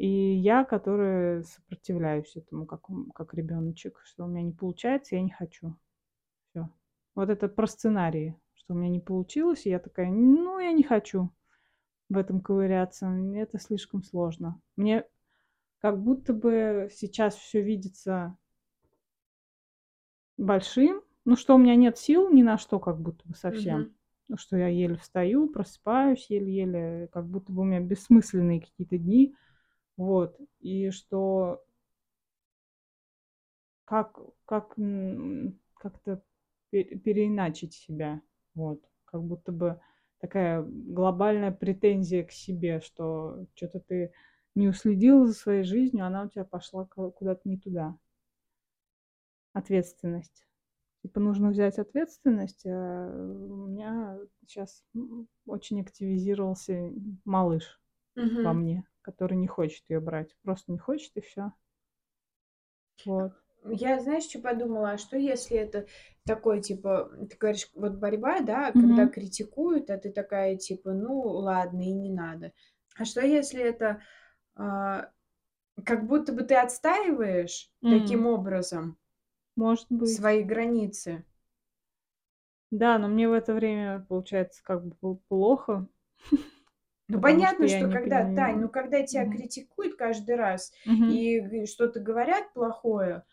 [0.00, 5.30] И я, которая сопротивляюсь этому, как как ребёночек, что у меня не получается, я не
[5.30, 5.76] хочу.
[6.50, 6.70] Всё.
[7.14, 10.82] Вот это про сценарии, что у меня не получилось, и я такая: "Ну, я не
[10.84, 11.30] хочу
[12.10, 14.60] в этом ковыряться, это слишком сложно".
[14.76, 15.04] Мне
[15.80, 18.36] как будто бы сейчас всё видится
[20.38, 21.02] большим.
[21.24, 23.80] Ну, что у меня нет сил ни на что, как будто бы совсем.
[23.80, 23.94] Мгм.
[24.28, 29.34] Ну, что я еле встаю, просыпаюсь еле-еле, как будто бы у меня бессмысленные какие-то дни.
[29.96, 30.36] Вот.
[30.60, 31.62] И что
[33.84, 34.74] как, как
[35.74, 36.22] как-то
[36.70, 38.20] пе- переиначить себя.
[38.54, 38.80] Вот.
[39.04, 39.80] Как будто бы
[40.18, 44.12] такая глобальная претензия к себе, что что-то ты
[44.54, 47.96] не уследила за своей жизнью, она у тебя пошла ку- куда-то не туда.
[49.52, 50.46] Ответственность.
[51.02, 52.66] Типа нужно взять ответственность.
[52.66, 54.84] а у меня сейчас
[55.46, 56.92] очень активизировался
[57.24, 57.80] малыш
[58.42, 58.54] во Мгм.
[58.54, 60.36] мне, который не хочет ее брать.
[60.42, 61.52] Просто не хочет и все.
[63.04, 63.32] Вот.
[63.64, 64.92] Я, знаешь, что подумала?
[64.92, 65.86] А что если это
[66.24, 69.10] такой, типа, ты говоришь, вот борьба, да, когда Мгм.
[69.10, 72.52] критикуют, а ты такая, типа, ну, ладно, и не надо.
[72.96, 74.02] А что если это
[74.56, 75.10] а,
[75.84, 78.98] как будто бы ты отстаиваешь таким М, образом
[79.54, 80.22] Может быть.
[80.22, 81.24] свои границы?
[82.72, 85.86] Да, но мне в это время, получается, как бы пл- плохо,
[87.10, 88.68] Ну, потому что понятно, что не когда, Тань, ну, понимаю.
[88.70, 90.72] когда тебя критикуют каждый раз
[91.12, 93.24] и г- что-то говорят плохое,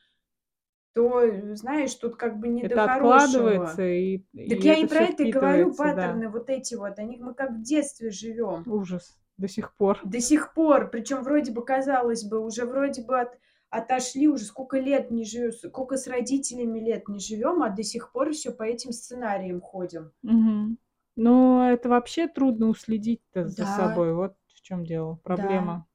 [0.94, 3.24] то, э, знаешь, тут как бы не до Это хорошего.
[3.50, 5.94] откладывается, и, Так и я и про это и говорю, впитывается, да.
[5.94, 8.63] паттерны вот эти вот, они, мы как в детстве живем.
[8.66, 10.00] Ужас до сих пор.
[10.04, 13.38] До сих пор, причем вроде бы, казалось бы, уже вроде бы от,
[13.70, 18.12] отошли, уже сколько лет не живем, сколько с родителями лет не живем, а до сих
[18.12, 20.12] пор все по этим сценариям ходим.
[20.24, 20.80] Мгм.
[21.18, 23.66] Но это вообще трудно уследить-то за Да.
[23.66, 24.14] собой.
[24.14, 25.16] Вот в чем дело.
[25.24, 25.88] Проблема,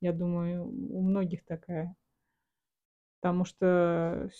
[0.00, 1.94] я думаю, у многих такая.
[3.20, 4.30] Потому что,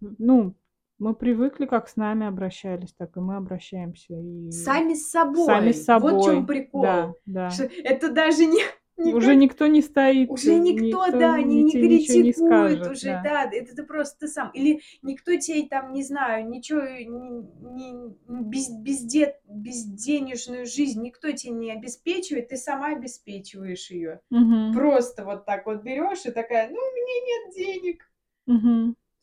[0.00, 0.56] ну,
[0.98, 4.14] мы привыкли, как с нами обращались, так и мы обращаемся.
[4.14, 5.46] И Сами с собой.
[5.46, 6.12] сами с собой.
[6.14, 6.82] Вот в чем прикол.
[6.82, 7.48] Да, да.
[7.84, 8.62] Это даже не,
[8.98, 10.28] не Уже никто не стоит.
[10.28, 13.22] уже никто, да, не, не ничего не критикует скажет, уже, да.
[13.22, 13.50] да.
[13.52, 14.50] это ты просто ты сам.
[14.50, 21.52] Или никто тебе там, не знаю, ничего, не, не- без, безде- безденежную жизнь никто тебе
[21.54, 24.20] не обеспечивает, ты сама обеспечиваешь ее.
[24.30, 24.74] Мгм.
[24.74, 28.10] Просто вот так вот берешь и такая, ну, у меня нет денег.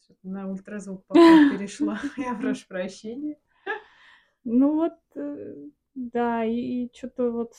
[0.01, 1.99] Что-то на ультразвук перешла.
[2.17, 3.37] Я прошу прощения.
[4.45, 5.55] Ну вот, э,
[5.95, 7.53] да, и, что-то вот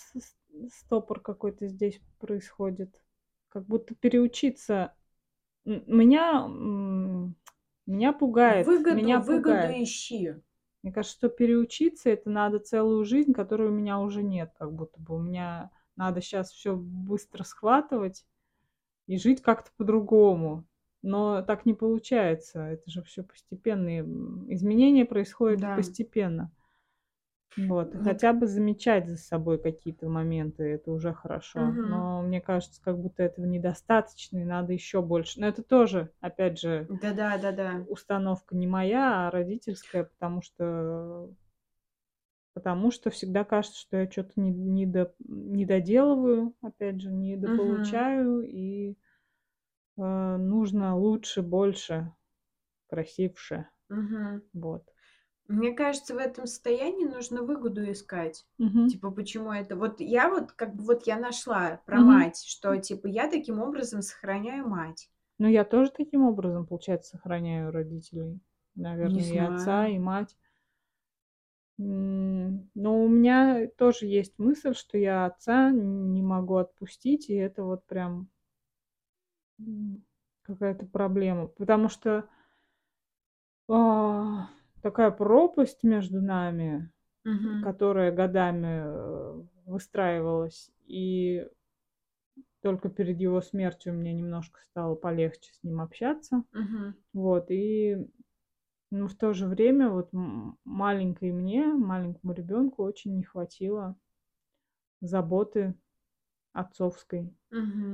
[0.72, 3.00] стопор какой-то здесь происходит.
[3.48, 4.94] Как будто переучиться.
[5.64, 6.46] Меня,
[7.86, 8.66] меня пугает.
[8.66, 9.82] Выгоду, меня выгоду пугает.
[9.82, 10.34] ищи.
[10.82, 15.00] Мне кажется, что переучиться это надо целую жизнь, которой у меня уже нет, как будто
[15.00, 15.16] бы.
[15.16, 18.24] У меня надо сейчас все быстро схватывать
[19.06, 20.64] и жить как-то по-другому.
[21.02, 22.60] Но так не получается.
[22.60, 24.02] Это же все постепенные
[24.52, 25.76] изменения происходят Да.
[25.76, 26.52] постепенно.
[27.56, 27.94] Вот.
[27.94, 31.60] Мне Хотя бы замечать за собой какие-то моменты, это уже хорошо.
[31.64, 31.82] Мгм.
[31.82, 35.40] Но мне кажется, как будто этого недостаточно, и надо еще больше.
[35.40, 37.70] Но это тоже, опять же, Да-да, да-да.
[37.88, 41.30] установка не моя, а родительская, потому что
[42.54, 47.36] потому что всегда кажется, что я что-то не, не, до- не доделываю, опять же, не
[47.36, 48.96] дополучаю, и
[49.98, 52.12] э, нужно лучше, больше,
[52.88, 53.68] красивше.
[53.88, 54.42] Мгм.
[54.54, 54.84] Вот.
[55.48, 58.44] Мне кажется, в этом состоянии нужно выгоду искать.
[58.58, 58.88] Мгм.
[58.88, 59.76] Типа, почему это?
[59.76, 62.06] Вот я вот, как бы, вот я нашла про Мгм.
[62.06, 65.08] мать, что, типа, я таким образом сохраняю мать.
[65.38, 68.40] Ну, я тоже таким образом, получается, сохраняю родителей.
[68.74, 70.36] Наверное, и отца, и мать.
[71.78, 77.84] Но у меня тоже есть мысль, что я отца не могу отпустить, и это вот
[77.86, 78.28] прям
[80.42, 81.48] какая-то проблема.
[81.48, 82.28] Потому что
[83.68, 84.48] а,
[84.86, 86.92] такая пропасть между нами,
[87.24, 87.66] Мгм.
[87.66, 91.48] которая годами э, выстраивалась, и
[92.62, 96.44] только перед его смертью мне немножко стало полегче с ним общаться.
[96.52, 96.94] Мгм.
[97.12, 97.96] Вот, и
[98.92, 100.10] ну, в то же время вот
[100.64, 103.96] маленькой мне, маленькому ребенку очень не хватило
[105.00, 105.74] заботы
[106.52, 107.34] отцовской,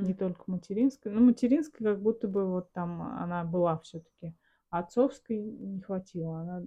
[0.00, 0.14] не Мгм.
[0.14, 1.12] только материнской.
[1.12, 4.37] Ну, материнской как будто бы вот там она была все-таки.
[4.72, 6.40] А отцовской не хватило.
[6.40, 6.64] Она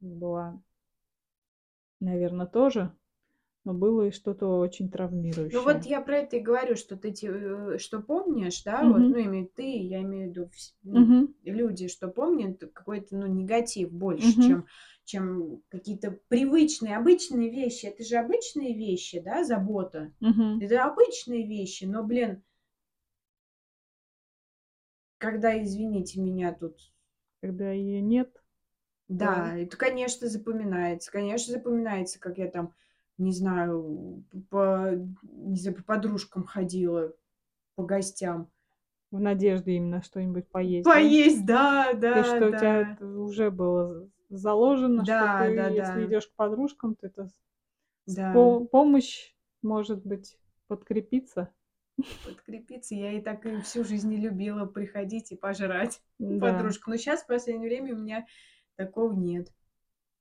[0.00, 0.62] была,
[2.00, 2.92] наверное, тоже,
[3.64, 4.90] но было и что-то очень
[5.50, 5.86] Ну вот травмирующее.
[5.86, 9.14] я про это и говорю, что ты э, что помнишь, да, вот, Мгм.
[9.14, 10.50] ну, имею ты, я имею в виду
[10.82, 11.34] ну, Мгм.
[11.42, 14.46] люди, что помнят какой-то, ну, негатив больше, Мгм.
[14.46, 14.66] чем,
[15.04, 17.86] чем какие-то привычные, обычные вещи.
[17.86, 20.12] Это же обычные вещи, да, забота.
[20.20, 20.60] Мгм.
[20.60, 22.42] Это обычные вещи, но, блин,
[25.18, 26.76] когда, извините меня, тут
[27.40, 28.30] Когда ее нет,
[29.08, 31.10] Да, это, конечно, запоминается.
[31.10, 32.74] Конечно, запоминается, как я там,
[33.16, 34.90] не знаю, по,
[35.22, 37.14] не знаю, по подружкам ходила,
[37.76, 38.50] по гостям.
[39.10, 40.92] В надежде именно что-нибудь поесть, да?
[40.92, 43.06] Поесть, да, То да, есть, что у тебя да.
[43.06, 46.06] уже было заложено, что Да, ты, да, если да.
[46.06, 47.28] идешь к подружкам, то это
[48.06, 48.32] Да.
[48.34, 51.48] по помощь, может быть, подкрепиться.
[52.24, 52.94] Подкрепиться.
[52.94, 56.38] Я и так и всю жизнь не любила приходить и пожрать Да.
[56.40, 56.86] подружек.
[56.86, 58.26] Но щас, в последнее время, у меня
[58.76, 59.52] такого нет.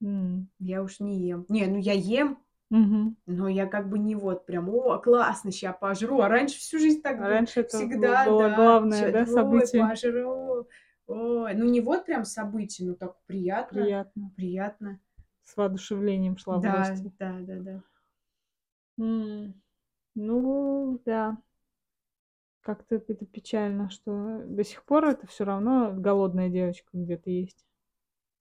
[0.01, 0.49] М.
[0.59, 1.45] Я уж не ем.
[1.49, 2.39] Не, ну я ем,
[2.71, 3.17] Мгм.
[3.27, 6.21] но я как бы не вот прям: "О, классно, ща пожру".
[6.21, 7.27] А раньше всю жизнь так А было.
[7.29, 8.55] раньше это Всегда, было да.
[8.55, 9.69] главное, да, это: "Ой, событие?
[9.69, 10.67] пожру".
[11.07, 13.79] Ой, ну не вот прям событие, но так приятно.
[13.79, 14.31] Приятно.
[14.35, 14.99] Приятно.
[15.45, 17.03] С воодушевлением шла в Да, гости.
[17.19, 17.81] да-да-да.
[18.99, 19.53] М.
[20.15, 21.37] Ну да.
[22.67, 27.65] Как-то это печально, что до сих пор это всё равно голодная девочка где-то есть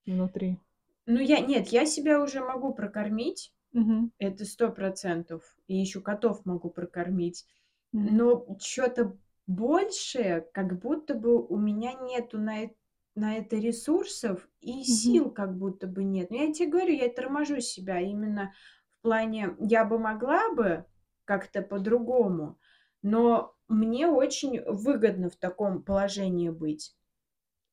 [0.07, 0.61] внутри.
[1.07, 3.53] Ну я нет, я себя уже могу прокормить.
[3.73, 4.11] Мгм.
[4.19, 5.57] Это 100 %.
[5.69, 7.47] И ещё котов могу прокормить.
[7.93, 8.17] Мгм.
[8.17, 12.73] Но чё-то большее, как будто бы у меня нету на эт
[13.17, 16.31] на это ресурсов и сил как будто бы нет.
[16.31, 18.55] Но я те говорю, я торможу себя именно
[19.01, 20.87] в плане я бы могла бы
[21.27, 22.59] как-то по-другому,
[23.03, 26.93] но мне очень выгодно в таком положении быть.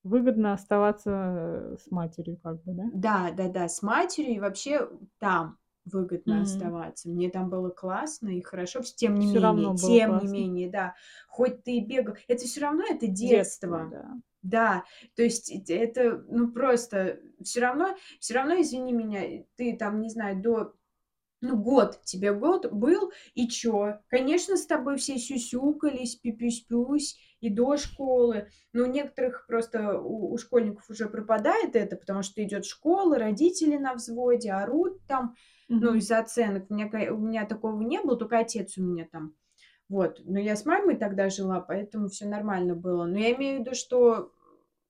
[0.05, 2.91] Выгодно оставаться, с матерью как бы, да?
[2.91, 6.41] Да, да-да, с матерью и вообще там выгодно М.
[6.41, 7.09] оставаться.
[7.09, 8.81] Мне там было классно и хорошо.
[8.83, 10.27] Тем не Всё менее, тем не классно.
[10.27, 10.95] менее, да.
[11.27, 13.89] Хоть ты и бегал это всё равно это Детство, детство.
[13.89, 14.17] да.
[14.41, 14.83] Да,
[15.15, 20.09] то есть эт это, ну, просто всё равно всё равно, извини меня, ты там, не
[20.09, 20.75] знаю, до
[21.43, 23.99] ну, год тебе год был, и чё?
[24.09, 28.47] Конечно, с тобой все сюсюкались, пи-пись-пюсь и до школы.
[28.73, 33.77] Но у некоторых просто, у у школьников уже пропадает это, потому что идёт школа, родители
[33.77, 35.35] на взводе, орут там,
[35.79, 36.67] ну, из-за оценок.
[36.71, 39.35] У меня у меня такого не было, тока отец у меня там.
[39.89, 40.21] Вот.
[40.25, 43.05] Но я с мамой тогда жила, поэтому всё нормально было.
[43.05, 44.31] Но я имею в виду, что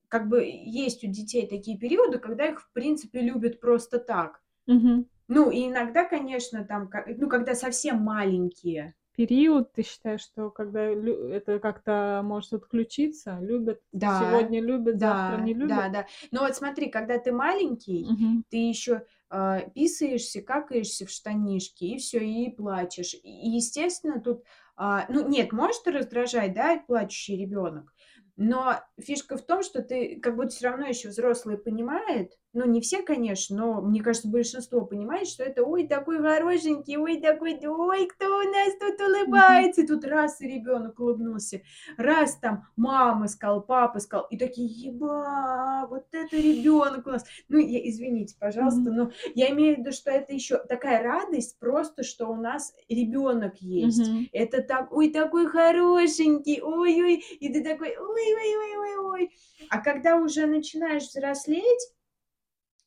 [0.08, 4.42] как бы есть у детей такие периоды, когда их, в принципе, любят просто так.
[4.66, 5.06] Мгм.
[5.28, 8.94] Ну, и иногда, конечно, там, ну, когда совсем маленькие.
[9.16, 13.38] Период, ты считаешь, что когда это как-то может отключиться?
[13.40, 15.86] Любят Да, сегодня любят, завтра да, не любят?
[15.88, 16.06] да-да.
[16.30, 18.44] Но вот смотри, когда ты маленький, Мгм.
[18.50, 23.14] ты ещё, а, писаешься, какаешься в штанишки и всё, и плачешь.
[23.14, 24.44] И, естественно, тут,
[24.76, 27.92] а, ну, нет, может раздражать, да, плачущий ребёнок,
[28.36, 32.80] но фишка в том, что ты как будто всё равно ещё взрослый понимает, ну, не
[32.80, 38.06] все, конечно, но, мне кажется, большинство понимает, что это: "Ой, такой хорошенький, ой, такой, ой,
[38.06, 41.62] кто у нас тут улыбается?" И тут раз- и ребёнок улыбнулся,
[41.98, 47.58] раз там мама сказала, папа сказал, и такие: "Еба, вот это ребёнок у нас!" Ну,
[47.58, 52.26] я извините, пожалуйста, но я имею в виду, что это ещё такая радость просто, что
[52.28, 54.12] у нас ребёнок есть.
[54.32, 57.16] Это так: "Ой, такой хорошенький, ой-ой".
[57.40, 59.32] И ты такой: "Ой-ой-ой-ой-ой".
[59.68, 61.90] А когда уже начинаешь взрослеть,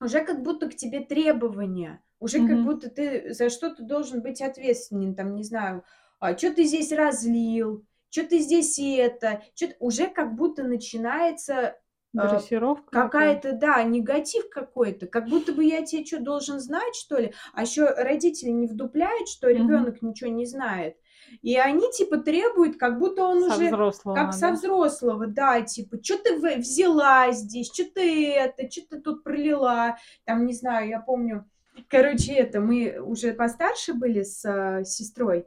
[0.02, 2.64] уже как будто к тебе требования, уже как Мгм.
[2.64, 5.16] будто ты за что-то должен быть ответственен.
[5.16, 5.84] Там, не знаю,
[6.20, 7.86] а: "Чё ты здесь разлил?
[8.10, 11.78] Чё ты здесь это?" Чё-то уже как будто начинается,
[12.18, 12.44] э,
[12.92, 13.54] Дрессировка какая-то?
[13.54, 15.08] да, негатив какой-то.
[15.08, 17.34] Как будто бы я те чё, должен знать, что ли?
[17.54, 19.88] А ещё родители не вдупляют, что Мгм.
[19.88, 20.98] ребёнок ничего не знает.
[21.42, 24.52] И они типа требуют, как будто он Со уже как взрослого, со да?
[24.54, 27.70] взрослого, да, типа: "Чё ты взяла здесь?
[27.72, 28.68] Чё ты это?
[28.70, 31.50] Чё ты тут пролила?" Там, не знаю, я помню,
[31.90, 35.46] короче, это, мы уже постарше были с, э, сестрой.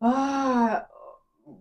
[0.00, 0.88] А,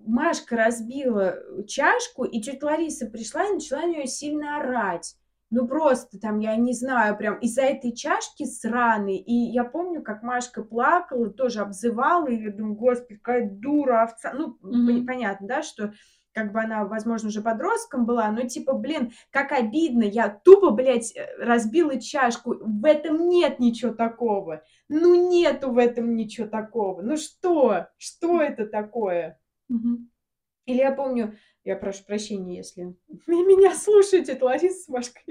[0.07, 5.15] Машка разбила, чашку, и тётя Лариса пришла и начала на неё сильно орать.
[5.55, 9.17] Ну, просто там, я не знаю, прям из-за этой чашки сраной.
[9.17, 12.51] И я помню, как Машка плакала, тоже обзывала её.
[12.51, 14.33] Думаю: "Господи, какая дура, овца".
[14.33, 15.05] Ну, Мгм.
[15.05, 15.93] понятно, да, что
[16.33, 21.15] как бы она, возможно, уже подростком была, но типа, блин, как обидно, я тупо, блядь,
[21.15, 22.55] э, разбила чашку.
[22.59, 24.63] В этом нет ничего такого.
[24.89, 27.03] Ну, нету в этом ничего такого.
[27.03, 27.89] Ну что?
[27.99, 29.39] Что это такое?
[29.69, 30.09] Мгм.
[30.67, 32.83] Или я помню, я прошу прощения, если
[33.27, 35.23] ме меня слушает тётя Лариса с Машкой.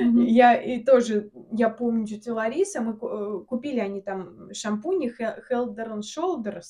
[0.00, 0.28] Мгм.
[0.28, 5.76] Я и тоже, я помню тётя Лариса, мы э, купили они там шампуни He Health
[5.76, 6.64] and Shoulders,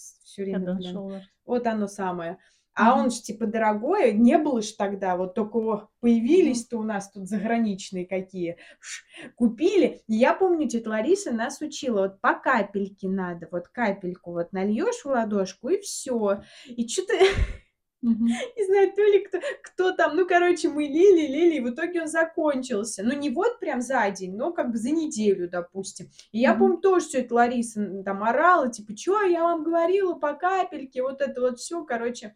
[0.52, 1.28] Head время, and Shoulders.
[1.44, 2.38] вот оно самое.
[2.80, 3.10] А он Мгм.
[3.10, 5.88] ж типа дорогой, не было ж тогда, вот тока, о,
[6.26, 6.68] Мгм.
[6.68, 8.58] появились-то у нас тут заграничные какие.
[8.80, 9.04] Ш
[9.34, 10.02] купили.
[10.06, 15.02] И я помню, тётя Лариса нас учила: вот по капельке надо, вот капельку вот нальёшь
[15.04, 16.42] в ладошку и всё.
[16.66, 17.14] И чё-то
[18.02, 18.42] Мгм.
[18.56, 22.02] не знаю, то ли кто кто там, ну, короче, мы лили, лили, и в итоге
[22.02, 23.02] он закончился.
[23.02, 26.10] Ну, не вот прям за день, но как бы за неделю, допустим.
[26.32, 30.34] И я помню, тоже тётя Лариса, н там орала, типа: "Чё я вам говорила, по
[30.34, 32.34] капельке?" Вот это вот всё, короче.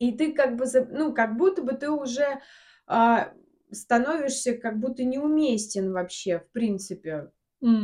[0.00, 2.40] И ты как бы, ну, как будто бы ты уже,
[2.86, 3.32] а,
[3.72, 7.30] становишься как будто неуместен вообще, в принципе.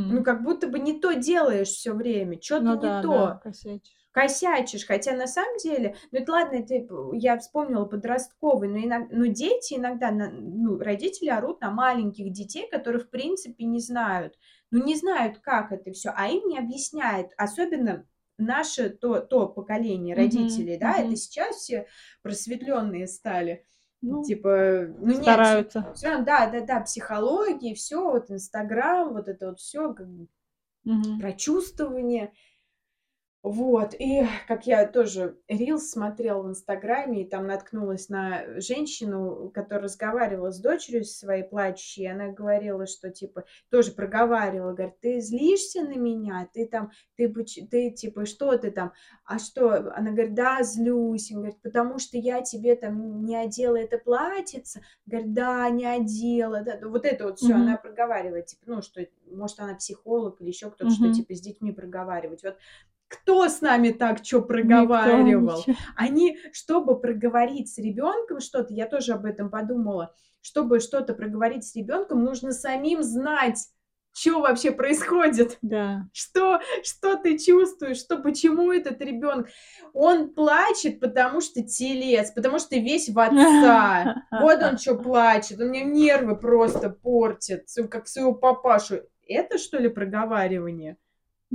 [0.09, 0.25] Ну, М.
[0.25, 3.43] как будто бы не то делаешь всё время, чё-то Ну не да, да, то.
[3.43, 4.04] косячишь.
[4.15, 9.09] Косячишь, хотя на самом деле, ну, это ладно, это п я вспомнила подростковый, но ино
[9.11, 14.39] но дети иногда на ну, родители орут на маленьких детей, которые в принципе не знают.
[14.71, 17.33] Ну, не знают, как это всё, а им не объясняют.
[17.37, 18.07] Особенно
[18.39, 21.17] наше то то поколение родителей, да, это мгм.
[21.17, 21.89] сейчас все
[22.23, 23.65] просветлённые стали.
[24.03, 25.89] Ну, Типа, ну нет, всё стараются.
[25.93, 30.29] всё равно, да-да-да, психология, всё, вот "Инстаграм", вот это вот всё, как бы
[30.85, 31.25] Мгм.
[31.25, 32.33] прочувствование.
[33.45, 39.85] Вот, и как я тоже рилс смотрела в "Инстаграме", и там наткнулась на женщину, которая
[39.85, 45.83] разговаривала с дочерью своей плачущей, и она говорила, что типа тоже проговаривала, говорит: "Ты злишься
[45.83, 46.49] на меня?
[46.55, 47.29] Ты там, ты
[47.71, 48.93] ты типа, что ты там?"
[49.27, 51.31] "А что?" Она говорит: "Да, злюсь".
[51.31, 54.81] Он говорит: "Потому что я тебе там не одела это платьице".
[55.05, 56.63] Говорит: "Да, не одела".
[56.63, 57.77] Да, вот это вот всё она Мгм.
[57.77, 61.11] проговаривает, типа, ну, что, может, она психолог или ещё кто-то, что Мгм.
[61.11, 62.43] типа с детьми проговаривать.
[62.43, 62.57] Вот
[63.23, 65.59] кто с нами так Никто проговаривал?
[65.59, 65.77] ничего.
[65.97, 71.75] Они, чтобы проговорить с ребёнком что-то, я тоже об этом подумала, чтобы что-то проговорить с
[71.77, 73.59] ребёнком, нужно самим знать,
[74.15, 75.59] чё вообще происходит.
[75.63, 76.05] Да.
[76.13, 79.49] Что что ты чувствуешь, что почему этот ребёнок
[79.93, 84.23] Он плачет, потому что телец, потому что весь в отца.
[84.31, 89.01] Вот он чё плачет, он мне нервы просто портит, как своего папашу.
[89.27, 90.97] Это, что ли, проговаривание?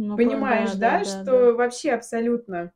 [0.01, 1.31] Ну-ка, Понимаешь, да, да, да, да, да.
[1.43, 2.71] что вообще абсолютно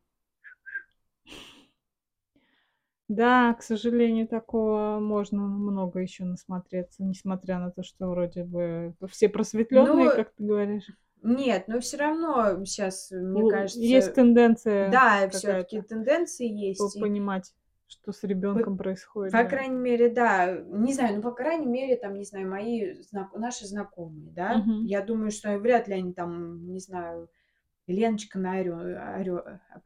[3.09, 9.28] Да, к сожалению, такого можно много ещё насмотреться, несмотря на то, что вроде бы все
[9.30, 10.88] просветлённые, Ну как ты говоришь.
[11.24, 17.53] нет, но всё равно щас, мне есть кажется тенденция Да, какая-то тенденции есть, понимать,
[17.94, 19.46] что с П ребёнком происходит, по да.
[19.46, 20.52] крайней мере, да.
[20.62, 24.50] Не знаю, ну, по крайней мере, там, не знаю, мои зна наши знакомые, да.
[24.56, 24.84] Мгм.
[24.84, 27.30] Я думаю, что вряд ли они там, не знаю,
[27.88, 29.82] Леночка на орё орё а,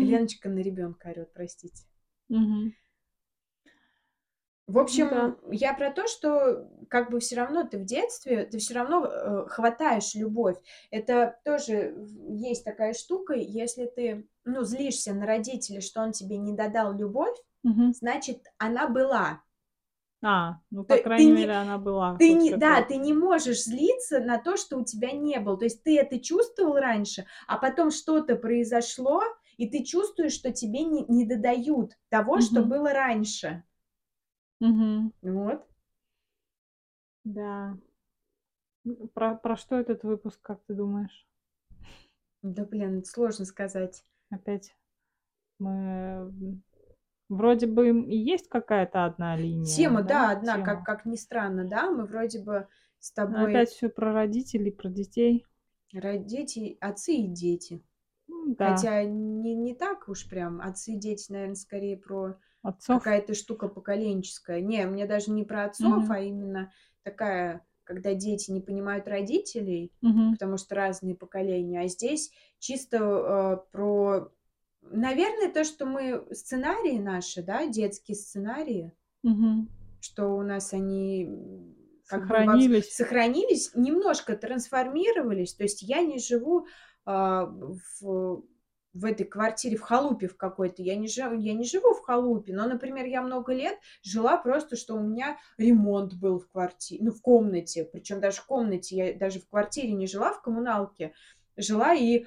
[0.00, 1.84] Леночка на ребёнка орёт, простите.
[2.28, 2.72] Мгм.
[4.68, 5.26] В Ну да.
[5.26, 9.06] общем, я про то, что как бы всё равно ты в детстве, ты всё равно,
[9.06, 10.56] э, хватаешь любовь.
[10.90, 16.36] Это тоже в есть такая штука, если ты, ну, злишься на родителя, что он тебе
[16.38, 17.96] не додал любовь, Мгм.
[18.00, 19.42] значит, она была.
[20.22, 22.96] А, ну, по Ты ты крайней мере, не она была ты хоть не да, ты
[22.96, 25.58] не можешь злиться на то, что у тебя не было.
[25.58, 29.22] То есть ты это чувствовал раньше, а потом что-то произошло,
[29.58, 32.64] и ты чувствуешь, что тебе не не додают того, что Мгм.
[32.64, 33.64] было раньше.
[34.60, 35.12] Мгм.
[35.22, 35.66] Вот.
[37.24, 37.76] Да.
[38.84, 41.24] М, про про что этот выпуск, как ты думаешь?
[42.42, 44.04] Да, блин, сложно сказать.
[44.30, 44.76] Опять
[45.58, 46.62] мы, м,
[47.28, 50.84] вроде бы, м, и есть какая-то одна линия, Тема, да, да, одна, как тема.
[50.84, 54.88] как ни странно, да, мы вроде бы с Но опять тобой всё про родителей, про
[54.90, 55.46] детей.
[55.94, 57.82] ро дети, отцы и дети.
[58.28, 58.86] М, да.
[58.86, 60.60] Хотя не не так уж прям.
[60.60, 62.38] Отцы и дети, наверно, скорее про
[62.68, 63.02] Отцов?
[63.02, 64.60] какая-то штука поколенческая.
[64.60, 66.12] Не, мне даже не про отцов, Мгм.
[66.12, 70.32] а именно такая, когда дети не понимают родителей, Мгм.
[70.32, 71.80] потому что разные поколения.
[71.80, 74.32] А здесь чисто, э, про,
[74.82, 78.92] наверное, то, что мы сценарии наши, да, детские сценарии
[79.22, 79.68] Мгм.
[80.00, 81.28] что у нас они,
[82.06, 82.94] как бы Сохранились.
[82.94, 85.54] сохранились, немножко трансформировались.
[85.54, 86.66] То есть я не живу,
[87.04, 88.44] а, в
[88.96, 90.82] в этой квартире, в халупе в какой-то.
[90.82, 94.76] Я не жи я не живу в халупе, но, например, я много лет жила просто,
[94.76, 97.84] что у меня ремонт был в кварти ну, в комнате.
[97.84, 101.12] Причём даже в комнате, я даже в квартире не жила, в коммуналке
[101.56, 102.24] жила, и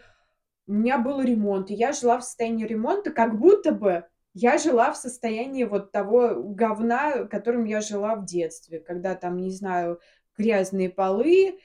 [0.67, 1.71] у меня был ремонт.
[1.71, 6.35] И я жила в состоянии ремонта, как будто бы я жила в состоянии вот того
[6.35, 8.79] говна, которым я жила в детстве.
[8.79, 9.99] Когда там, не знаю,
[10.37, 11.59] грязные полы,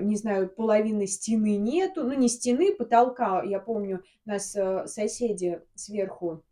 [0.00, 2.04] не знаю, половины стены нету.
[2.04, 3.42] Ну, не стены, потолка.
[3.44, 6.42] Я помню, нас, э, соседи сверху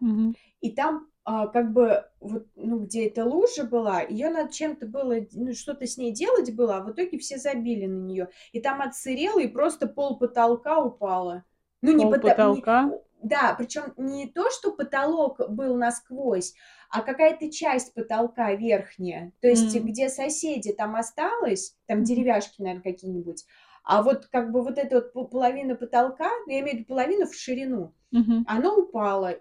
[0.00, 0.34] Мгм.
[0.60, 5.16] и там, а, как бы вот, ну, где эта лужа была, её надо чем-то было,
[5.32, 8.28] ну, что-то с ней делать было, а в итоге все забили на неё.
[8.52, 11.44] И там отсырело, и просто пол-потолка упало.
[11.82, 12.90] Ну, не пота не Пол-потолка?
[12.90, 16.54] у да, причём не то, что потолок был насквозь,
[16.90, 19.32] а какая-то часть потолка верхняя.
[19.40, 19.84] То есть М.
[19.84, 23.44] где соседи, там осталось, там деревяшки, наверно, какие-нибудь,
[23.84, 26.86] а вот как бы вот эта вот по половина потолка, ну, я имею в виду
[26.88, 28.46] половину в ширину, Мгм.
[28.46, 29.36] оно упало.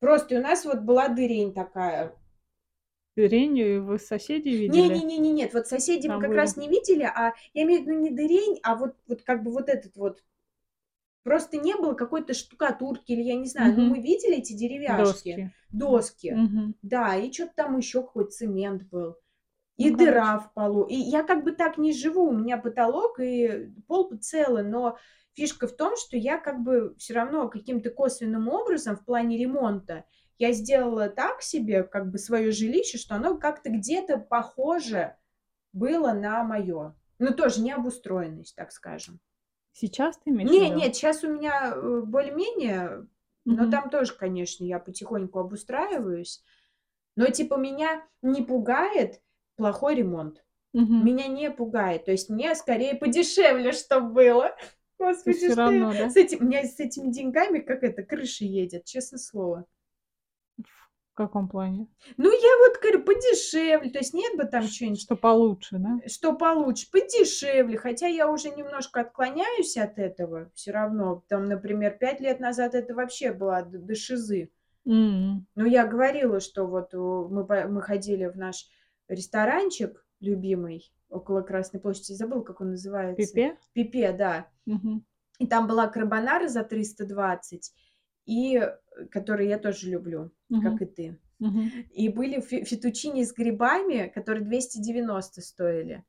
[0.00, 2.14] Просто у нас вот была дырень такая.
[3.16, 5.04] Дырень, и вы соседей Не не видели?
[5.04, 6.34] не не нет, вот соседи мы Там как были?
[6.34, 9.52] раз не видели, а я имею в виду не дырень, а вот вот как бы
[9.52, 10.24] вот этот вот
[11.26, 13.90] Просто не было какой-то штукатурки или я не знаю, ну Мгм.
[13.90, 15.50] мы видели эти деревяшки, Доски.
[15.72, 16.74] доски, Мгм.
[16.82, 19.16] да, и что-то там еще какой-то цемент был.
[19.76, 20.44] И Ну, дыра короче.
[20.48, 20.84] в полу.
[20.84, 24.98] И я как бы так не живу, у меня потолок и пол целый, но
[25.34, 30.04] фишка в том, что я как бы все равно каким-то косвенным образом в плане ремонта
[30.38, 35.16] я сделала так себе, как бы свое жилище, что оно как-то где-то похоже
[35.72, 36.94] было на мое.
[37.18, 39.18] Ну, тоже не обустроенность, так скажем.
[39.78, 43.06] Сейчас ты имеешь Не, нет, сейчас у меня э, более-менее,
[43.44, 43.70] но Мгм.
[43.70, 46.42] там тоже, конечно, я потихоньку обустраиваюсь.
[47.14, 49.20] Но типа меня не пугает
[49.56, 50.42] плохой ремонт.
[50.72, 51.04] Мгм.
[51.04, 52.06] Меня не пугает.
[52.06, 54.56] То есть мне скорее подешевле, чтобы было.
[54.98, 56.08] Господи, что равно, да?
[56.08, 59.66] с этим, у меня с этими деньгами как это, крыша едет, честное слово.
[61.16, 61.88] В каком плане?
[62.18, 65.98] Ну, я вот говорю, подешевле, то есть нет бы там что-нибудь, Что получше, да?
[66.06, 71.24] что получше, подешевле, хотя я уже немножко отклоняюсь от этого все равно.
[71.28, 74.50] Там, например, пять лет назад это вообще была д- до шизы.
[74.84, 75.46] М.
[75.54, 78.66] Ну, я говорила, что вот э, мы, мы ходили в наш
[79.08, 83.26] ресторанчик любимый около Красной площади, забыл, как он называется.
[83.26, 83.56] Пипе?
[83.72, 84.48] Пипе, да.
[84.66, 85.02] Мгм.
[85.38, 87.72] И там была карбонара за 320,
[88.26, 88.70] и
[89.10, 90.76] которую я тоже люблю, как Мгм.
[90.78, 91.18] и ты.
[91.38, 91.70] Мгм.
[91.92, 96.04] И были фетучини с грибами, которые 290 стоили.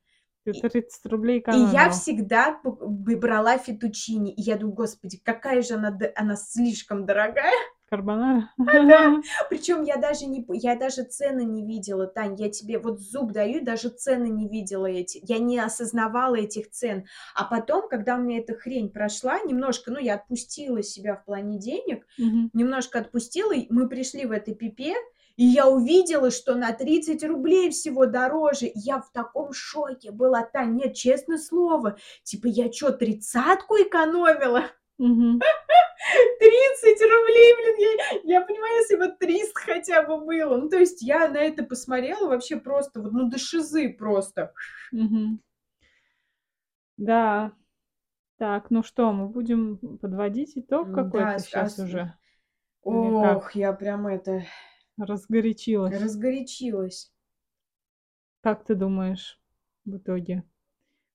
[0.45, 4.31] Ты И- 30 рублей И я всегда брала фетучини.
[4.33, 7.53] И я думаю, господи, какая же она, она слишком дорогая.
[7.89, 8.51] Карбонара?
[9.49, 13.63] Причем я даже не, я даже цены не видела, Тань, я тебе вот зуб даю,
[13.63, 17.05] даже цены не видела эти, я не осознавала этих цен.
[17.33, 21.57] А потом, когда у меня эта хрень прошла, немножко, ну, я отпустила себя в плане
[21.57, 22.05] денег,
[22.53, 24.95] немножко отпустила, и мы пришли в этой пипе,
[25.37, 28.71] и я увидела, что на 30 рублей всего дороже.
[28.73, 34.63] Я в таком шоке была, Тань, нет, честное слово, типа я что, тридцатку экономила?
[34.97, 35.39] Мгм.
[36.39, 40.57] 30 рублей, блин, я, я понимаю, если бы 300 хотя бы было.
[40.57, 44.53] Ну, то есть я на это посмотрела вообще просто, вот, ну, до шизы просто.
[44.91, 45.41] Мгм.
[46.97, 47.51] Да.
[48.37, 52.13] Так, ну что, мы будем подводить итог какой-то да, а сейчас с- уже?
[52.83, 54.43] Ох, я прям это,
[54.97, 55.99] Разгорячилась.
[55.99, 57.11] разгорячилась.
[58.41, 59.39] Как ты думаешь
[59.85, 60.43] в итоге?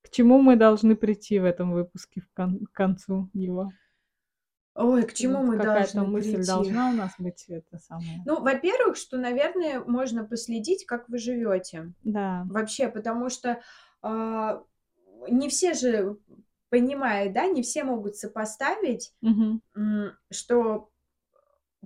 [0.03, 3.73] К чему мы должны прийти в этом выпуске в кон- к концу его?
[4.75, 6.47] Ой, к чему Вот мы Какая-то должны мысль прийти?
[6.47, 8.23] должна у нас быть это самое.
[8.25, 11.93] Ну, во-первых, что, наверное, можно последить, как вы живете.
[12.03, 12.45] Да.
[12.49, 13.61] Вообще, потому что
[14.01, 14.65] а,
[15.29, 16.17] не все же
[16.71, 19.15] понимают, да, не все могут сопоставить,
[19.77, 20.91] м, что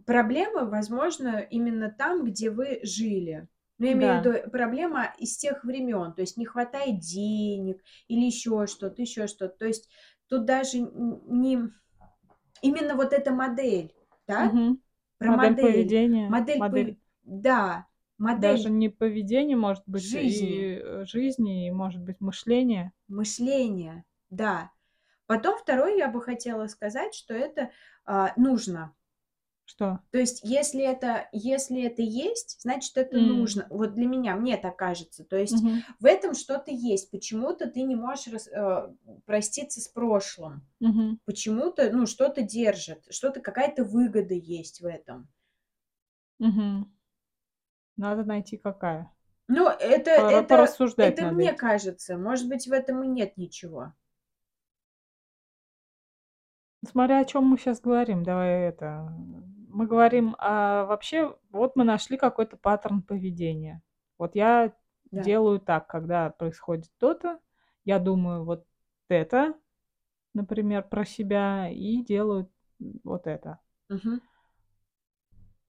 [0.05, 3.49] проблема, возможно, именно там, где вы жили.
[3.79, 4.21] Ну, я имею в Да.
[4.25, 9.57] виду проблема из тех времен, то есть не хватает денег или еще что-то, еще что-то.
[9.59, 9.89] То есть
[10.29, 11.59] тут даже н- не
[12.63, 13.95] именно вот эта модель,
[14.27, 14.81] да, Мгм.
[15.19, 17.87] про Модель модель, поведения, модель, пов- модель да,
[18.35, 20.71] даже модель не поведения, может быть, жизни.
[20.71, 22.93] и э, жизни, и, может быть, мышления.
[23.09, 24.71] мышления, да.
[25.27, 27.71] Потом второе я бы хотела сказать, что это
[28.05, 28.95] а, нужно.
[29.69, 29.99] Что?
[30.13, 33.27] То есть, если это, если это есть, значит, это М.
[33.39, 33.67] нужно.
[33.69, 35.25] Вот для меня, мне так кажется.
[35.25, 35.83] То есть, Мгм.
[35.99, 37.11] в этом что-то есть.
[37.11, 38.95] Почему-то ты не можешь рас- э,
[39.27, 40.65] проститься с прошлым.
[40.79, 41.21] Мгм.
[41.25, 45.29] Почему-то, ну, что-то держит, что-то, какая-то выгода есть в этом.
[46.39, 46.93] Мгм.
[47.97, 49.11] Надо найти какая.
[49.49, 51.57] Ну, это, Пора- это, это мне этим.
[51.57, 52.17] кажется.
[52.17, 53.93] Может быть, в этом и нет ничего.
[56.89, 59.13] Смотря о чем мы сейчас говорим, давай это.
[59.77, 63.83] Мы говорим, а вообще, вот мы нашли какой-то паттерн поведения.
[64.17, 64.73] Вот я
[65.11, 65.23] Да.
[65.23, 67.41] делаю так, когда происходит то-то,
[67.85, 68.65] я думаю вот
[69.09, 69.53] это,
[70.35, 72.51] например, про себя, и делаю
[73.05, 73.61] вот это.
[73.91, 74.21] Мгм.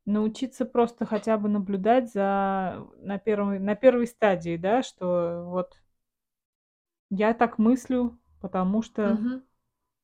[0.05, 5.81] Научиться просто хотя бы наблюдать за на первой, на первой стадии, да, что вот
[7.09, 9.46] я так мыслю, потому что Мгм.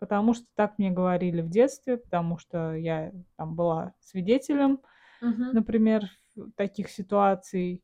[0.03, 4.81] Потому что так мне говорили в детстве, потому что я там была свидетелем,
[5.21, 5.53] Мгм.
[5.53, 6.09] например,
[6.57, 7.81] таких ситуаций.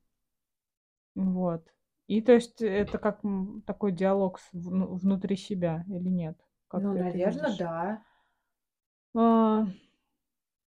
[1.15, 1.67] Вот.
[2.07, 3.21] И то есть это как
[3.65, 6.37] такой диалог с вну- внутри себя или нет?
[6.67, 8.03] Как Ну, наверное, да.
[9.13, 9.65] А,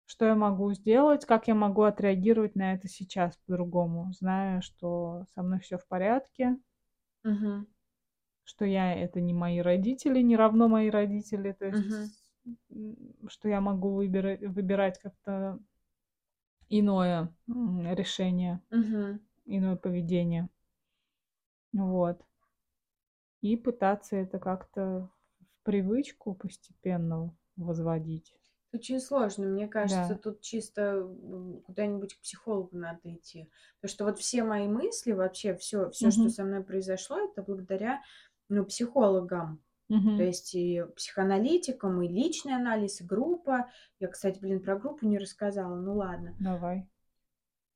[0.08, 5.44] Что я могу сделать, как я могу отреагировать на это сейчас по-другому, зная, что со
[5.44, 6.58] мной все в порядке,
[7.24, 7.66] Мгм.
[8.46, 11.84] Что я это не мои родители, не равно мои родители, то есть
[12.72, 15.60] м, что я могу выбирать, выбирать как-то
[16.70, 19.20] иное решение, Мгм.
[19.46, 20.50] иное поведение.
[21.74, 22.26] Вот.
[23.40, 28.36] И пытаться это как-то в привычку постепенно возводить.
[28.74, 29.46] Очень сложно.
[29.48, 30.18] Мне кажется, Да.
[30.18, 31.02] тут чисто
[31.66, 33.50] куда-нибудь к психологу надо идти.
[33.80, 38.02] Потому что вот все мои мысли, вообще все, все, что со мной произошло, это благодаря
[38.50, 39.62] ну, психологам.
[39.88, 43.70] То есть и психоаналитикам, и личный анализ, и группа.
[44.00, 45.76] Я, кстати, блин, про группу не рассказала.
[45.76, 46.36] Ну ладно.
[46.40, 46.90] Давай.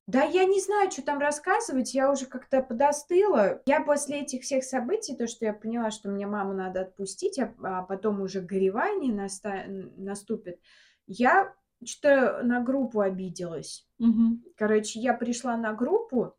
[0.07, 3.61] Да, я не знаю, что там рассказывать, я уже как-то подостыла.
[3.67, 7.53] Я после этих всех событий, то, что я поняла, что мне маму надо отпустить, а,
[7.61, 9.65] а потом уже горевание наста...
[9.67, 10.59] наступит,
[11.05, 11.53] я
[11.85, 13.87] что-то на группу обиделась.
[13.99, 14.53] Угу.
[14.57, 16.35] Короче, я пришла на группу,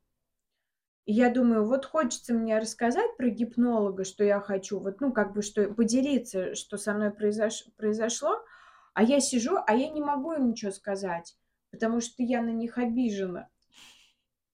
[1.07, 5.33] и я думаю, вот хочется мне рассказать про гипнолога, что я хочу, вот, ну, как
[5.33, 7.65] бы, что поделиться, что со мной произош...
[7.77, 8.43] произошло,
[8.95, 11.37] а я сижу, а я не могу им ничего сказать,
[11.71, 13.49] потому что я на них обижена.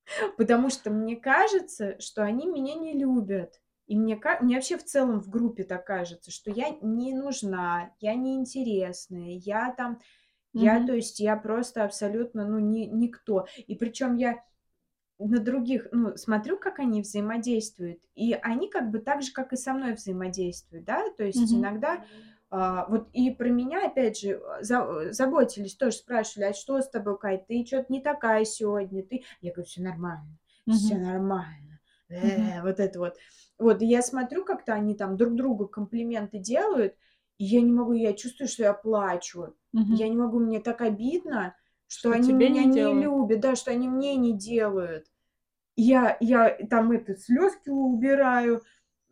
[0.37, 3.61] Потому что мне кажется, что они меня не любят.
[3.87, 8.15] И мне, мне вообще в целом в группе так кажется, что я не нужна, я
[8.15, 9.95] неинтересная, я там,
[10.55, 10.61] mm-hmm.
[10.61, 13.47] я, то есть, я просто абсолютно, ну, ни, никто.
[13.67, 14.43] И причем я
[15.19, 19.57] на других, ну, смотрю, как они взаимодействуют, и они как бы так же, как и
[19.57, 21.59] со мной взаимодействуют, да, то есть mm-hmm.
[21.59, 22.05] иногда
[22.49, 27.19] а, вот и про меня, опять же, за, заботились, тоже спрашивали, а что с тобой,
[27.19, 29.25] Кать, ты что-то не такая сегодня, ты...
[29.41, 30.39] Я говорю, все нормально,
[30.69, 30.73] mm-hmm.
[30.73, 32.62] все нормально, э, mm-hmm.
[32.62, 33.17] вот это вот.
[33.59, 36.95] Вот, и я смотрю, как-то они там друг другу комплименты делают,
[37.39, 39.95] и я не могу, я чувствую, что я плачу, mm-hmm.
[39.97, 41.57] я не могу, мне так обидно,
[41.89, 45.07] что, что они меня не, не любят, да, что они мне не делают.
[45.76, 48.62] Я, я там это слезки убираю,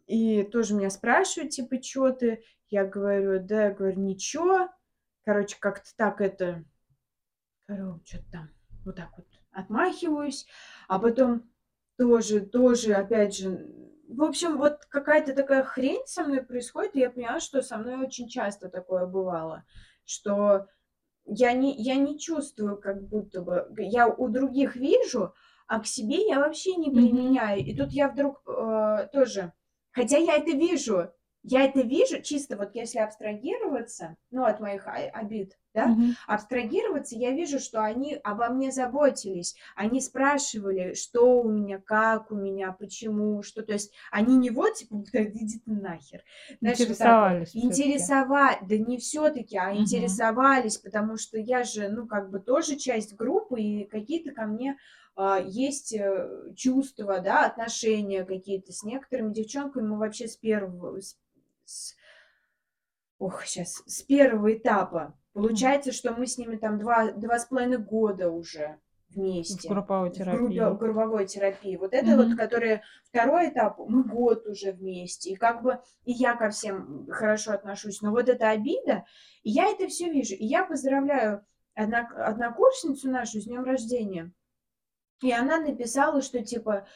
[0.07, 2.45] и тоже меня спрашивают, типа, что ты?
[2.69, 4.69] Я говорю, да, я говорю, ничего.
[5.25, 6.65] Короче, как-то так это,
[7.67, 8.51] короче, что-то там,
[8.85, 10.47] вот так вот отмахиваюсь.
[10.89, 11.51] А потом
[11.97, 13.67] тоже, тоже, опять же,
[14.09, 17.97] в общем, вот какая-то такая хрень со мной происходит, и я поняла, что со мной
[17.97, 19.65] очень часто такое бывало,
[20.05, 20.69] что
[21.27, 25.35] я не, я не чувствую, как будто бы, я у других вижу,
[25.67, 27.61] а к себе я вообще не применяю.
[27.61, 27.65] Mm-hmm.
[27.65, 29.53] И тут я вдруг э, тоже
[29.95, 31.13] Хотя я это вижу,
[31.45, 36.13] я это вижу чисто вот если абстрагироваться, ну, от моих обид, да, mm-hmm.
[36.27, 42.35] абстрагироваться, я вижу, что они обо мне заботились, они спрашивали, что у меня, как у
[42.35, 46.25] меня, почему, что, то есть они не вот, типа, иди ты нахер.
[46.61, 47.55] Знаешь, интересовались.
[47.55, 49.79] Вот интересовать, да не все-таки, а mm-hmm.
[49.81, 54.79] интересовались, потому что я же, ну, как бы тоже часть группы, и какие-то ко мне
[55.17, 61.17] а, есть э, чувства, да, отношения какие-то с некоторыми девчонками мы вообще с первого, с,
[61.65, 61.95] с,
[63.19, 65.19] ох, сейчас, с первого этапа.
[65.33, 69.69] Получается, что мы с ними там два, два с половиной года уже вместе.
[69.69, 70.61] В групповой терапии.
[70.61, 71.77] В групповой терапии.
[71.77, 72.29] Вот это mm-hmm.
[72.29, 75.31] вот, который второй этап, мы год уже вместе.
[75.31, 78.01] И как бы и я ко всем хорошо отношусь.
[78.03, 79.05] Но вот эта обида,
[79.43, 80.35] и я это все вижу.
[80.35, 81.45] И я поздравляю
[81.75, 84.33] однок, однокурсницу нашу с днем рождения.
[85.23, 86.87] И она написала, что типа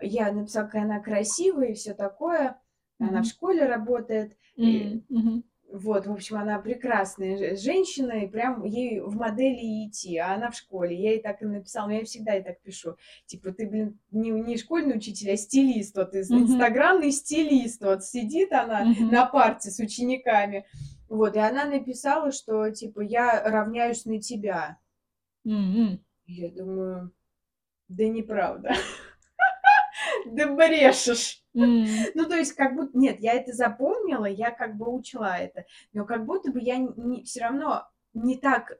[0.00, 2.60] я написала, какая она красивая и все такое.
[3.00, 3.08] Mm-hmm.
[3.08, 4.36] Она в школе работает.
[4.56, 4.64] Mm-hmm.
[4.64, 10.50] И, вот, в общем, она прекрасная женщина, и прям ей в модели идти, а она
[10.50, 10.96] в школе.
[10.96, 12.96] Я ей так и написала, я всегда и так пишу.
[13.26, 16.38] Типа, ты, блин, не, не школьный учитель, а стилист, вот, из, mm-hmm.
[16.38, 19.10] инстаграмный стилист, вот, сидит она mm-hmm.
[19.10, 20.64] на парте с учениками.
[21.08, 24.78] Вот, и она написала, что, типа, я равняюсь на тебя.
[25.46, 25.98] Mm-hmm.
[26.26, 27.12] Я думаю,
[27.88, 28.72] да неправда.
[30.34, 31.42] Да брешешь.
[31.54, 36.04] Ну, то есть, как будто, нет, я это запомнила, я как бы учла это, но
[36.04, 38.78] как будто бы я не, все равно не так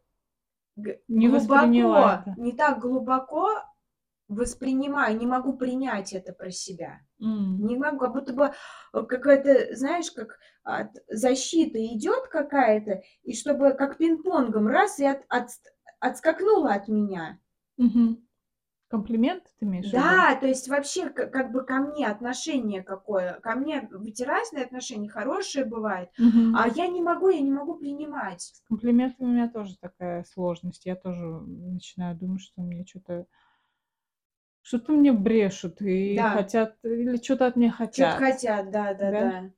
[1.09, 3.49] не глубоко, не так глубоко
[4.29, 7.01] воспринимаю, не могу принять это про себя.
[7.21, 7.57] Mm.
[7.61, 8.53] Не могу, как будто бы
[8.93, 15.25] э, какая-то, знаешь, как от защита идет какая-то, и чтобы как пинг-понгом раз и от,
[15.29, 15.49] от,
[15.99, 17.41] отскакнула от меня.
[17.81, 18.17] Mm-hmm.
[18.91, 23.35] Комплимент ты имеешь Да, то есть вообще как, как бы ко мне отношение какое.
[23.41, 26.51] Ко мне ведь разные отношения, хорошие бывают, Мгм.
[26.51, 28.55] а я не могу, я не могу принимать.
[28.57, 30.85] С комплиментами у меня тоже такая сложность.
[30.85, 33.27] Я тоже начинаю думать, что мне что-то
[34.63, 36.31] что-то мне брешут и Да.
[36.31, 38.17] хотят, или что-то от меня Что-то хотят.
[38.17, 39.13] хотят, да, да, Да?
[39.13, 39.51] да.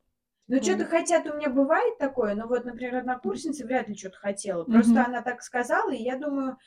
[0.48, 0.62] Ну, Такое.
[0.62, 4.64] что-то хотят у меня бывает такое, но вот, например, однокурсница вряд ли что-то хотела.
[4.64, 5.06] Просто Мгм.
[5.06, 6.58] она так сказала, и я думаю,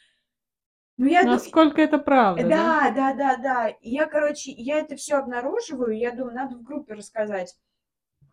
[0.98, 2.50] ну, я Насколько это правда, да?
[2.50, 3.68] Да, да, да, да.
[3.70, 7.56] И я, короче, я это все обнаруживаю, я думаю, надо в группе рассказать.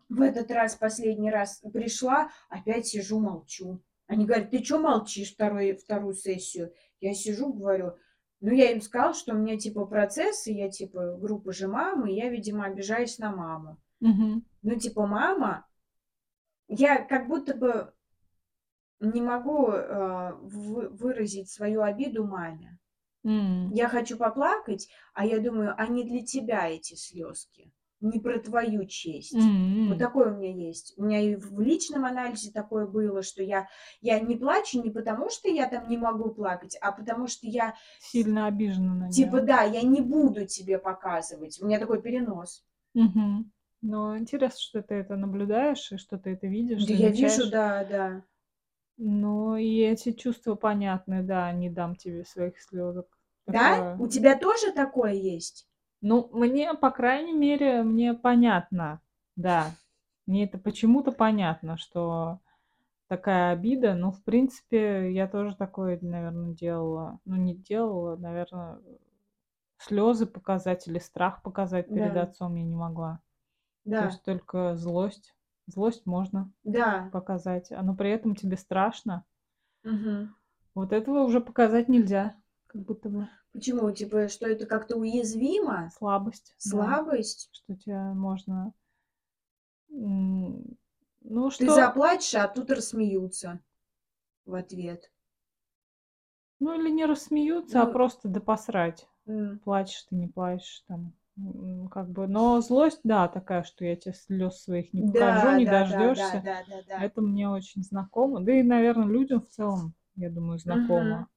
[0.09, 3.81] В этот раз, последний раз пришла, опять сижу, молчу.
[4.07, 6.73] Они говорят, ты что молчишь второй, вторую сессию?
[6.99, 7.95] Я сижу, говорю,
[8.41, 12.15] ну, я им сказала, что у меня, типа, процессы, я, типа, группа же мамы, и
[12.15, 13.77] я, видимо, обижаюсь на маму.
[14.01, 14.45] Мгм.
[14.63, 15.65] Ну, типа, мама,
[16.67, 17.93] я как будто бы
[19.01, 22.79] не могу, э, вы выразить свою обиду маме.
[23.25, 23.75] М.
[23.75, 28.85] Я хочу поплакать, а я думаю, а не для тебя эти слезки, не про твою
[28.85, 29.53] честь.
[29.87, 29.99] Вот М.
[29.99, 30.93] такое у меня есть.
[30.97, 33.67] У меня и в личном анализе такое было, что я
[34.01, 37.75] я не плачу не потому, что я там не могу плакать, а потому что я
[37.99, 39.41] Сильно обижена на типа, неё.
[39.41, 41.61] да, я не буду тебе показывать.
[41.61, 42.61] У меня такой перенос.
[42.95, 43.51] Мгм.
[43.81, 47.49] Ну, интересно, что ты это наблюдаешь и что ты это видишь, Да я вижу, замечаешь.
[47.49, 48.23] да, да.
[49.03, 53.17] Ну, и эти чувства понятны, да, не дам тебе своих слёзок.
[53.47, 53.73] Да?
[53.73, 53.97] Такое.
[53.97, 55.67] У тебя тоже такое есть?
[56.01, 59.01] Ну, мне, по крайней мере, мне понятно,
[59.35, 59.77] да.
[60.25, 62.39] Мне это почему-то понятно, что
[63.07, 63.95] такая обида.
[63.95, 67.19] Ну, в принципе, я тоже такое, наверно, делала.
[67.25, 68.81] Ну, не делала, наверно,
[69.77, 72.17] слёзы показать или страх показать перед Да.
[72.17, 73.21] отцом я не могла.
[73.95, 74.05] То Да.
[74.05, 75.35] есть только злость.
[75.67, 77.09] Злость можно Да.
[77.11, 79.25] показать, а, но при этом тебе страшно.
[79.83, 80.35] Мгм.
[80.73, 82.35] Вот этого уже показать нельзя,
[82.67, 83.27] как будто бы.
[83.53, 83.91] Почему?
[83.91, 85.91] Типа, что это как-то уязвимо?
[85.97, 86.77] Слабость, да.
[86.77, 87.49] Слабость?
[87.51, 88.73] Что тебя можно
[89.89, 93.59] ну, Ты что заплачешь, а тут рассмеются
[94.45, 95.11] в ответ.
[96.59, 99.07] Ну, или не рассмеются, а Ну просто да посрать.
[99.27, 99.59] М.
[99.59, 101.13] Плачешь ты, не плачешь там.
[101.37, 105.55] М, как бы, но злость, да, такая, что я те слёз своих не покажу, Да,
[105.55, 106.43] не да, да, да, дождёшься.
[106.43, 107.05] да, да, да.
[107.05, 108.41] Это мне очень знакомо.
[108.41, 111.25] Да и, наверно, людям в целом, я думаю, знакомо.
[111.25, 111.27] Мгм.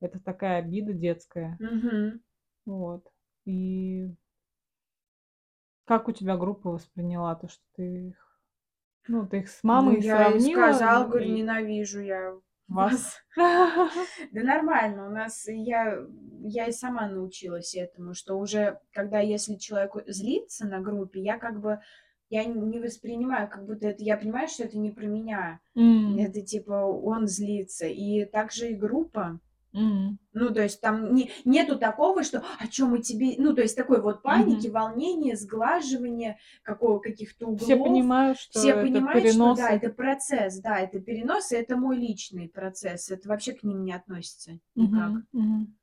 [0.00, 1.60] Это такая обида детская.
[1.60, 2.20] Мгм.
[2.66, 3.06] Вот.
[3.46, 4.16] И
[5.86, 8.40] как у тебя группа восприняла то, что ты их
[9.08, 13.22] ну, ты их с Ну, мамой я сравнила, сказала, м, говорю: и "Ненавижу я Вас?
[13.36, 13.92] вас".
[14.32, 15.98] Да нормально, у нас я
[16.42, 21.60] я и сама научилась этому, что уже когда если человек злится на группе, я как
[21.60, 21.80] бы
[22.28, 25.60] я не воспринимаю, как будто это я понимаю, что это не про меня.
[25.76, 26.18] М.
[26.18, 27.86] Это типа он злится.
[27.86, 29.38] И также и группа.
[29.76, 30.18] М.
[30.34, 33.76] Ну, то есть там не нету такого, что: "А чё мы тебе" Ну, то есть
[33.76, 34.68] такой вот паники, Мгм.
[34.68, 37.78] волнения, сглаживания, какого каких-то Все углов.
[37.78, 41.96] понимают, что Все это понимают, что да, это процесс, да, это перенос, и это мой
[41.98, 43.10] личный процесс.
[43.10, 45.14] Это вообще к ним не относится никак.
[45.14, 45.76] Мгм, мгм.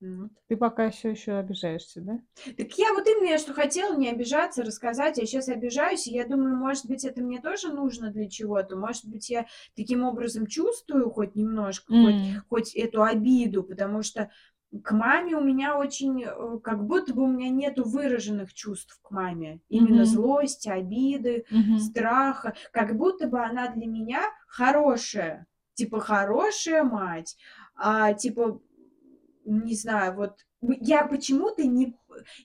[0.00, 0.30] Вот.
[0.48, 2.20] Ты пока ещё ещё обижаешься, да?
[2.56, 6.06] Так я вот именно, я что хотела не обижаться, рассказать, а щас обижаюсь.
[6.06, 8.76] И я думаю, может быть, это мне тоже нужно для чего-то.
[8.76, 9.46] Может быть, я
[9.76, 12.42] таким образом чувствую хоть немножко, хоть М.
[12.48, 14.30] хоть эту обиду, потому что
[14.84, 19.10] к маме у меня очень, э, как будто бы у меня нету выраженных чувств к
[19.10, 19.60] маме.
[19.68, 20.04] Именно Мгм.
[20.04, 21.94] злости, обиды, Мгм.
[22.00, 22.54] страха.
[22.72, 27.36] Как будто бы она для меня хорошая, типа хорошая мать.
[27.74, 28.60] А, типа,
[29.58, 31.96] не знаю, вот я почему-то не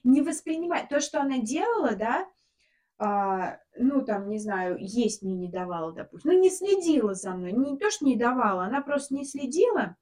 [0.04, 2.26] не воспринимаю то, что она делала, да,
[2.98, 7.52] а, ну, там, не знаю, есть мне не давала, допустим, ну, не следила за мной.
[7.52, 9.96] Не то, что не давала, она просто не следила.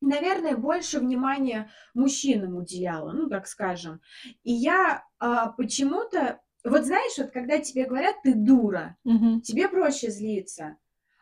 [0.00, 4.00] Наверное, больше внимания мужчинам уделяла, ну, так скажем.
[4.44, 9.40] И я, а, почему-то вот знаешь, вот когда тебе говорят: "Ты дура", Мгм.
[9.42, 10.76] тебе проще злиться.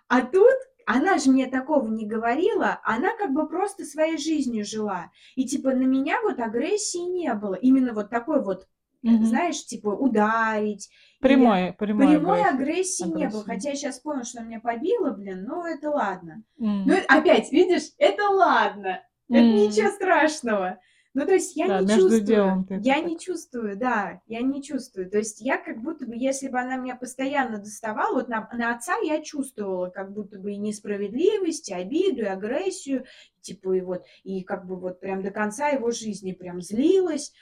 [0.09, 0.55] А тут
[0.87, 5.11] она же мне такого не говорила, она как бы просто своей жизнью жила.
[5.35, 7.55] И типа на меня вот агрессии не было.
[7.55, 8.67] Именно вот такой вот,
[9.03, 9.25] Мгм.
[9.25, 10.89] знаешь, типа ударить
[11.21, 13.45] Прямой прямой прямой агрессии агрессии не было.
[13.45, 16.43] Хотя я щас поняла, что она меня побила, блин, ну, это ладно.
[16.59, 17.05] Ну, М.
[17.09, 20.79] опять, видишь, это ладно, это ничего страшного.
[21.17, 23.01] Ну, то есть я Да, не между чувствую, делом ты я так.
[23.01, 25.11] не чувствую, да, я не чувствую.
[25.11, 28.75] То есть я как будто бы, если бы она меня постоянно доставала, вот на на
[28.75, 33.07] отца я чувствовала как будто бы и несправедливость, и обиду, и агрессию,
[33.41, 37.33] типа, и вот, и как бы вот прям до конца его жизни прям злилась.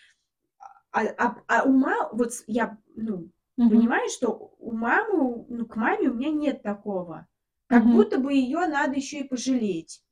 [0.93, 3.95] А а а у ма вот я, ну, Мгм.
[3.95, 7.27] понимаю, что у мамы, ну, к маме у меня нет такого.
[7.68, 7.91] Как Мгм.
[7.91, 10.03] будто бы её надо ещё и пожалеть.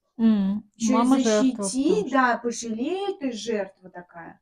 [0.76, 4.40] Ещё и Мама потому защитить, да, пожалей, ты жертва такая.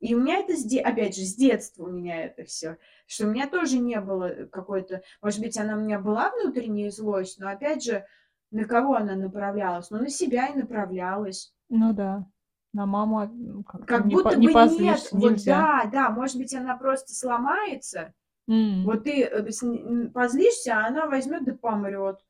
[0.00, 2.76] И у меня это с де опять же, с детства у меня это всё,
[3.06, 6.90] что у меня тоже не было, э, какой-то может быть, она у меня была внутренняя
[6.90, 8.04] злость, но опять же,
[8.50, 9.90] на кого она направлялась?
[9.90, 11.50] Ну, на себя и направлялась.
[11.70, 12.26] Ну да,
[12.72, 14.60] на маму, а, м, как-то Как не по будто не бы нет.
[14.60, 15.44] позлишься, Вот нельзя.
[15.44, 18.14] да, да, может быть, она просто сломается.
[18.48, 18.86] М.
[18.86, 22.20] Вот ты, э, позлишься, а она возьмёт да помрёт.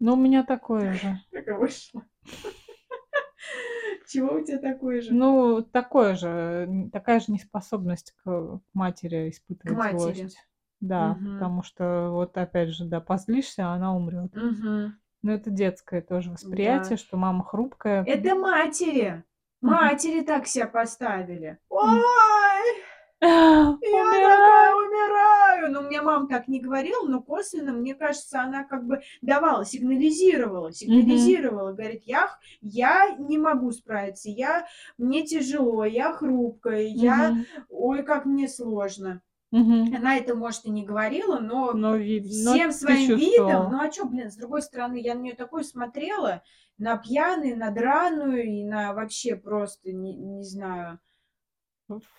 [0.00, 1.20] Ну, у меня такое же.
[1.32, 2.04] Так и вышло.
[4.08, 5.12] Чего у тя такое же?
[5.12, 9.96] Ну, такое же, такая же неспособность к матери К испытывать матери.
[9.98, 10.38] злость.
[10.80, 11.34] Да, Мгм.
[11.34, 14.32] потому что вот опять же, да, позлишься, а она умрёт.
[14.34, 14.98] Мгм.
[15.22, 16.34] Но это детское тоже Да.
[16.34, 18.04] восприятие, что мама хрупкая.
[18.04, 19.22] Это матери.
[19.60, 21.58] Матери так ся поставили.
[21.68, 22.82] Ой!
[23.22, 24.76] Я такая Умираю.
[24.76, 25.72] умираю!
[25.72, 29.64] Ну, у меня мама так не говорила, но косвенно, мне кажется, она как бы давала,
[29.64, 32.28] сигнализировала, сигнализировала, говорит, я,
[32.60, 34.66] я не могу справиться, я,
[34.98, 37.36] мне тяжело, я хрупкая, я,
[37.68, 39.22] ой, как мне сложно.
[39.52, 39.94] Мгм.
[39.94, 43.80] Она это, может, и не говорила, но Но вид, но всем ты своим видом, ну
[43.80, 46.42] а что, блин, с другой стороны, я на нее такое смотрела,
[46.78, 50.98] на пьяную, на драную и на вообще просто, не, не знаю,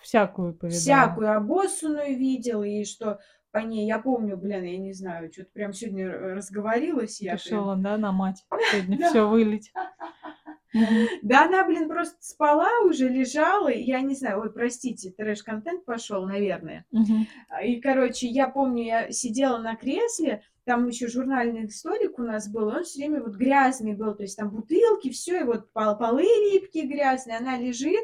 [0.02, 0.80] Всякую повидала.
[0.80, 3.18] всякую обоссанную видела, и что
[3.52, 7.38] по ней, я помню, блин, я не знаю, что-то прям сегодня разговорилась я прям.
[7.38, 9.72] Решила, да, на мать сегодня все вылить.
[11.22, 16.84] Да она, блин, просто спала уже, лежала, я не знаю, ой, простите, трэш-контент пошел, наверное.
[17.48, 22.48] А, И, короче, я помню, я сидела на кресле, там еще журнальный столик у нас
[22.48, 25.96] был, он все время вот грязный был, то есть там бутылки, все, и вот пол-
[25.96, 28.02] полы липкие грязные, она лежит.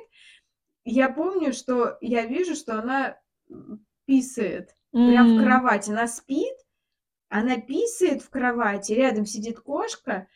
[0.85, 3.19] Я помню, что я вижу, что она
[4.07, 5.91] писает прям в кровати.
[5.91, 6.55] Она спит,
[7.29, 10.27] она писает в кровати, рядом сидит кошка,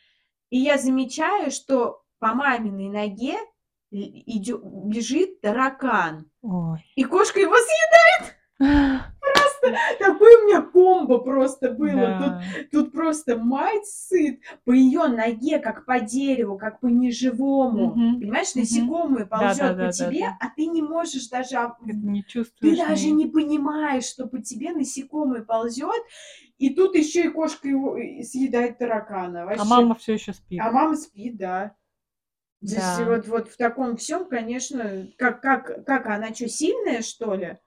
[0.49, 3.35] и я замечаю, что по маминой ноге
[3.91, 6.29] идет, бежит таракан.
[6.41, 6.85] Ой.
[6.95, 8.35] И кошка его съедает.
[11.05, 11.91] Комбо просто было.
[11.91, 12.41] Тут Да.
[12.71, 17.93] Тут просто мать сыт по ее ноге, как по дереву, как по неживому.
[17.95, 18.19] Мгм.
[18.19, 18.61] Понимаешь, Мгм.
[18.63, 19.91] насекомое ползет по Да-да-да-да-да.
[20.11, 21.57] тебе, а ты не можешь даже...
[21.85, 22.77] Ты не Ты чувствуешь.
[22.77, 26.01] даже ни- не понимаешь, что по тебе насекомое ползет,
[26.57, 29.45] и тут еще и кошка его и съедает таракана.
[29.45, 29.61] Вообще.
[29.61, 30.59] А мама все еще спит.
[30.61, 31.75] А мама спит, да.
[32.61, 33.05] Здесь Да.
[33.05, 37.57] вот, вот в таком всем, конечно, как, как, как она что, сильная, что ли?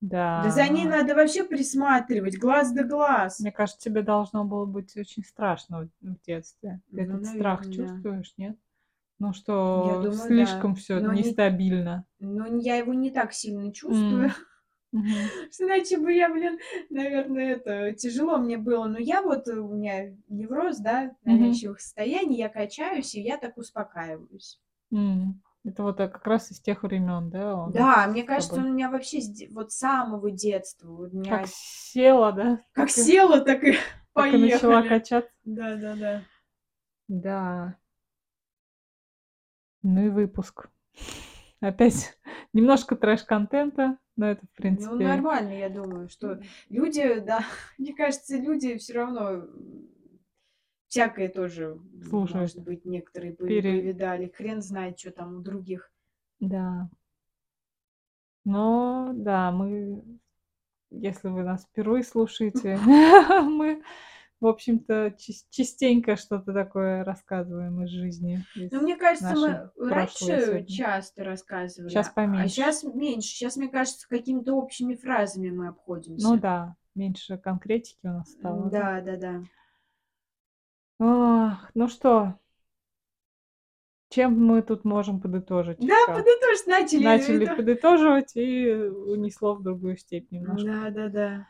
[0.00, 0.42] Да.
[0.44, 3.40] Да за ней надо вообще присматривать, глаз да глаз.
[3.40, 6.80] Мне кажется, тебе должно было быть очень страшно в детстве.
[6.94, 7.92] Ты Ну, этот страх наверное, да.
[7.92, 8.56] чувствуешь, нет?
[9.18, 10.80] Ну что Я думаю, слишком да.
[10.80, 12.04] все Но не- нестабильно.
[12.18, 14.30] Ну, я его не так сильно чувствую.
[15.50, 16.58] Что Иначе бы я, блин,
[16.90, 18.86] наверное, это тяжело мне было.
[18.86, 21.38] Но я вот, э, у меня невроз, да, Мгм.
[21.40, 24.60] навязчивых состояний, я качаюсь, и я так успокаиваюсь.
[24.92, 25.42] М.
[25.66, 27.56] Это вот э, как раз из тех времен, да?
[27.56, 29.18] он Да, мне кажется, он у меня вообще
[29.50, 30.88] вот с самого детства.
[30.90, 32.56] У меня Как села, да?
[32.72, 33.72] как так и- села, так и
[34.14, 34.88] Так и начала поехали.
[34.88, 35.30] качаться.
[35.44, 36.22] Да, да, да.
[37.08, 37.76] Да.
[39.82, 40.68] Ну и выпуск.
[41.60, 42.16] Опять
[42.52, 45.04] немножко трэш-контента, но это, в Ну, принципе...
[45.04, 47.44] нормально, я думаю, что люди, да,
[47.76, 49.46] мне кажется, люди все равно
[50.96, 51.78] всякое тоже,
[52.08, 52.40] Слушают.
[52.40, 54.32] может быть, некоторые Пере- повидали.
[54.34, 55.90] Хрен знает, что там у других.
[56.40, 56.88] Да.
[58.44, 60.02] Но да, мы,
[60.90, 62.78] если вы нас впервые слушаете,
[63.42, 63.82] мы,
[64.40, 65.14] в общем-то,
[65.50, 68.42] частенько что-то такое рассказываем из жизни.
[68.54, 72.48] из Но мне кажется, мы раньше часто рассказывали, Щас а поменьше.
[72.54, 73.28] сейчас меньше.
[73.28, 76.26] Сейчас, мне кажется, какими-то общими фразами мы обходимся.
[76.26, 78.70] Ну да, меньше конкретики у нас стало.
[78.70, 79.42] Да, да, да.
[80.98, 82.38] Ах, ну что,
[84.08, 85.78] чем мы тут можем подытожить?
[85.78, 87.04] Да, подытожить начали.
[87.04, 90.66] Начали это- подытоживать и унесло в другую степь немножко.
[90.66, 91.48] Да, да, да.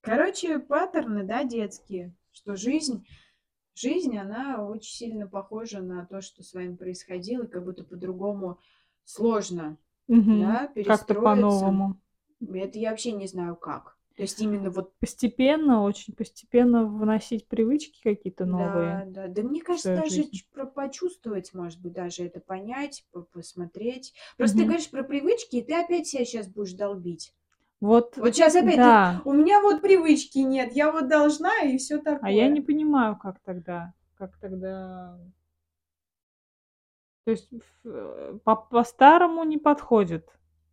[0.00, 3.06] Короче, паттерны, да, детские, что жизнь,
[3.74, 8.58] жизнь, она очень сильно похожа на то, что с вами происходило, как будто по-другому
[9.04, 9.76] сложно,
[10.08, 10.40] Мгм.
[10.40, 11.14] да, Как-то перестроиться.
[11.22, 12.00] по-новому.
[12.52, 13.96] Это я вообще не знаю как.
[14.16, 19.04] То есть именно вот, Постепенно, очень постепенно вносить привычки какие-то да, новые.
[19.06, 19.28] да.
[19.28, 20.44] Да мне кажется, даже жизнь.
[20.74, 24.12] почувствовать, может быть, даже это понять, по- посмотреть.
[24.36, 24.68] Просто ты Мгм.
[24.72, 27.32] говоришь про привычки, и ты опять себя сейчас будешь долбить.
[27.80, 29.22] Вот, Вот сейчас опять, ты- да.
[29.24, 32.20] у меня вот привычки нет, я вот должна, и все такое.
[32.22, 35.18] А я не понимаю, как тогда, как тогда...
[37.24, 37.48] То есть
[37.84, 40.28] э, по- по-старому не подходит.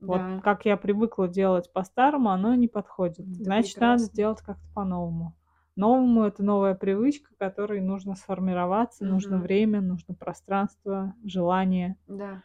[0.06, 0.40] Вот Да.
[0.42, 3.28] как я привыкла делать по-старому, оно не подходит.
[3.40, 4.08] Это Значит, надо прекрасно.
[4.08, 5.36] сделать как-то по-новому.
[5.76, 9.42] Новому это новая привычка, которой нужно сформироваться, нужно Мгм.
[9.42, 11.96] время, нужно пространство, желание.
[12.08, 12.42] Да.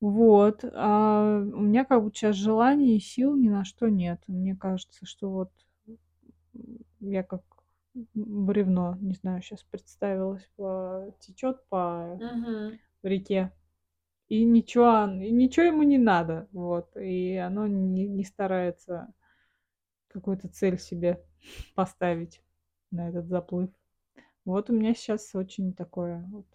[0.00, 0.64] Вот.
[0.72, 4.22] А у меня как будто сейчас желаний и сил ни на что нет.
[4.28, 5.50] Мне кажется, что вот
[7.00, 7.42] я как
[8.14, 10.48] бревно, не знаю, сейчас представилась,
[11.20, 12.78] течет по Мгм.
[13.02, 13.52] реке.
[14.28, 16.48] И ничего, и ничего ему не надо.
[16.52, 16.96] Вот.
[16.96, 19.12] И оно не, не старается
[20.08, 21.24] какую-то цель себе
[21.74, 22.42] поставить
[22.90, 23.70] на этот заплыв.
[24.44, 26.46] Вот у меня сейчас очень такое вот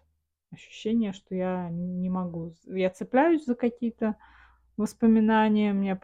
[0.52, 2.56] ощущение, что я не могу.
[2.66, 4.18] Я цепляюсь за какие-то
[4.78, 6.00] воспоминания, мне,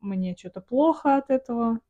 [0.00, 1.80] мне что-то плохо от этого.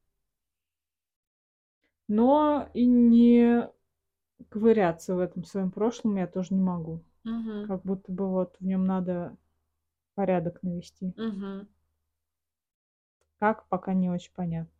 [2.08, 3.68] Но и не
[4.50, 7.02] ковыряться в этом своем прошлом я тоже не могу.
[7.24, 7.66] Мгм.
[7.66, 9.36] Как будто бы вот в нем надо
[10.14, 11.12] порядок навести.
[11.16, 11.68] Мгм.
[13.38, 14.72] Как, пока не очень понятно.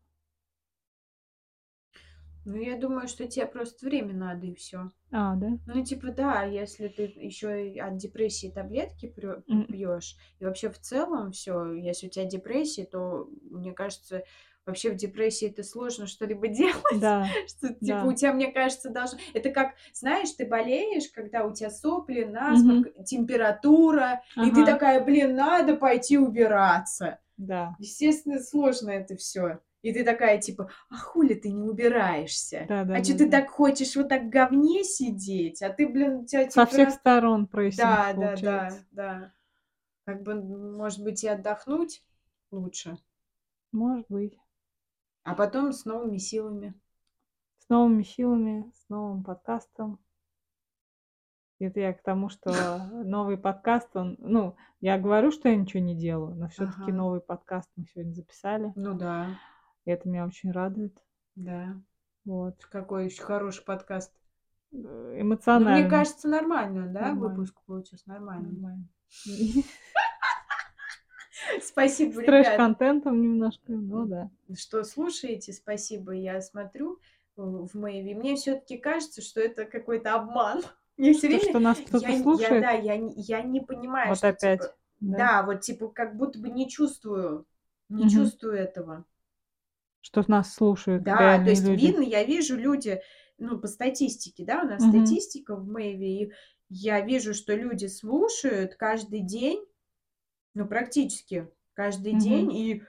[2.45, 4.91] Ну, я думаю, что тебе просто время надо и все.
[5.13, 5.59] А, да?
[5.67, 11.31] Ну, типа, да, если ты еще и от депрессии таблетки пьешь, и вообще в целом
[11.31, 14.25] все, если у тебя депрессия, то, мне кажется,
[14.67, 17.01] вообще в депрессии это сложно что-либо делать.
[17.01, 18.05] Да, Что, типа, да.
[18.05, 19.19] у тебя, мне кажется, должно...
[19.35, 24.67] Это как, знаешь, ты болеешь, когда у тебя сопли, насморк, температура, и ты Ага.
[24.67, 27.19] такая, блин, надо пойти убираться.
[27.37, 29.61] Да, Естественно, сложно это все.
[29.83, 32.67] И ты такая, типа, а хули ты не убираешься?
[32.69, 32.95] да, да.
[32.95, 33.41] А что да, ты да.
[33.41, 35.61] так хочешь вот так говне сидеть?
[35.61, 36.91] А ты, блин, у тебя Со всех температура...
[37.01, 39.33] сторон прессинг Да, да, да, да.
[40.05, 42.05] Как бы, может быть, и отдохнуть
[42.53, 42.97] лучше.
[43.73, 44.39] Может быть.
[45.25, 46.75] А потом с новыми силами.
[47.59, 49.99] С новыми силами, с новым подкастом.
[51.61, 52.51] Это я к тому, что
[53.05, 56.93] новый подкаст, он, ну, я говорю, что я ничего не делаю, но все-таки Ага.
[56.93, 58.73] новый подкаст мы сегодня записали.
[58.75, 59.39] Ну да,
[59.85, 60.99] И это меня очень радует.
[61.37, 61.81] да.
[62.25, 62.65] Вот.
[62.67, 64.13] Какой еще хороший подкаст.
[64.73, 67.29] Э, Ну, мне кажется, нормально, да, Нормально.
[67.29, 68.49] выпуск получился нормально.
[68.51, 68.85] Нормально.
[71.63, 72.27] Спасибо, С ребят.
[72.27, 74.31] трэш-контентом немножко, ну да.
[74.57, 76.13] что слушаете, спасибо.
[76.13, 76.99] Я смотрю
[77.37, 78.15] э, в Мэйви.
[78.15, 80.63] Мне все-таки кажется, что это какой-то обман.
[80.97, 81.43] Мне все время...
[81.51, 84.61] что нас Я, кто-то я- слушает, да, я, не- я не понимаю, вот что, опять.
[84.61, 85.17] типа, да.
[85.19, 87.47] да, вот типа как будто бы не чувствую,
[87.89, 88.11] не Мгм.
[88.11, 89.05] чувствую этого.
[90.03, 91.87] Что нас слушают Да, то есть люди.
[91.87, 93.01] видно, я вижу люди,
[93.39, 95.07] ну, по статистике, да, у нас Мгм.
[95.07, 96.33] статистика в Мэйви, и
[96.69, 99.65] я вижу, что люди слушают каждый день,
[100.55, 102.23] ну, практически каждый Мгм.
[102.23, 102.83] день, и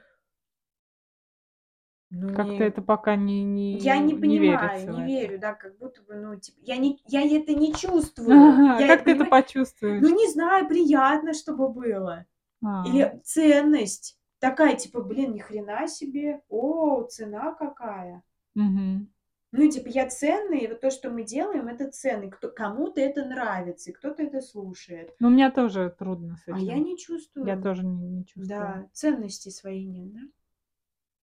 [2.12, 5.08] ну, Как-то это пока не, не, Я не понимаю, верится в не это.
[5.08, 8.38] верю, да, как будто бы, ну, типа, я, не, я это не чувствую.
[8.38, 10.08] Ага, Я, как ты это понимаешь, почувствуешь?
[10.10, 12.26] Ну, не знаю, приятно, чтобы было.
[12.64, 14.20] А, Или ценность.
[14.40, 16.42] Такая, типа, блин, ни хрена себе.
[16.50, 18.24] О, цена какая.
[18.56, 19.08] мгм.
[19.56, 22.32] Ну, типа, я ценный, и вот то, что мы делаем, это ценный.
[22.32, 25.16] Кто, кому-то это нравится, и кто-то это слушает.
[25.20, 26.66] Ну, мне тоже трудно с А этим.
[26.66, 27.46] я не чувствую.
[27.46, 28.48] Я тоже не, не чувствую.
[28.48, 30.20] Да, ценности своей нет, да?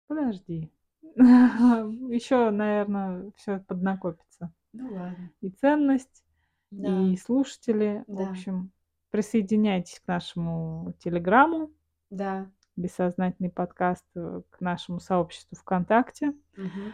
[0.08, 0.72] Подожди.
[1.14, 4.52] Еще, наверное, все поднакопится.
[4.72, 5.30] Ну, ладно.
[5.40, 6.24] И ценность,
[6.72, 6.88] Да.
[7.02, 8.02] и слушатели.
[8.08, 8.30] В Да.
[8.30, 8.72] общем,
[9.10, 11.70] присоединяйтесь к нашему телеграмму,
[12.10, 12.50] Да.
[12.74, 16.34] бессознательный подкаст, э, к нашему сообществу ВКонтакте.
[16.56, 16.92] Мгм.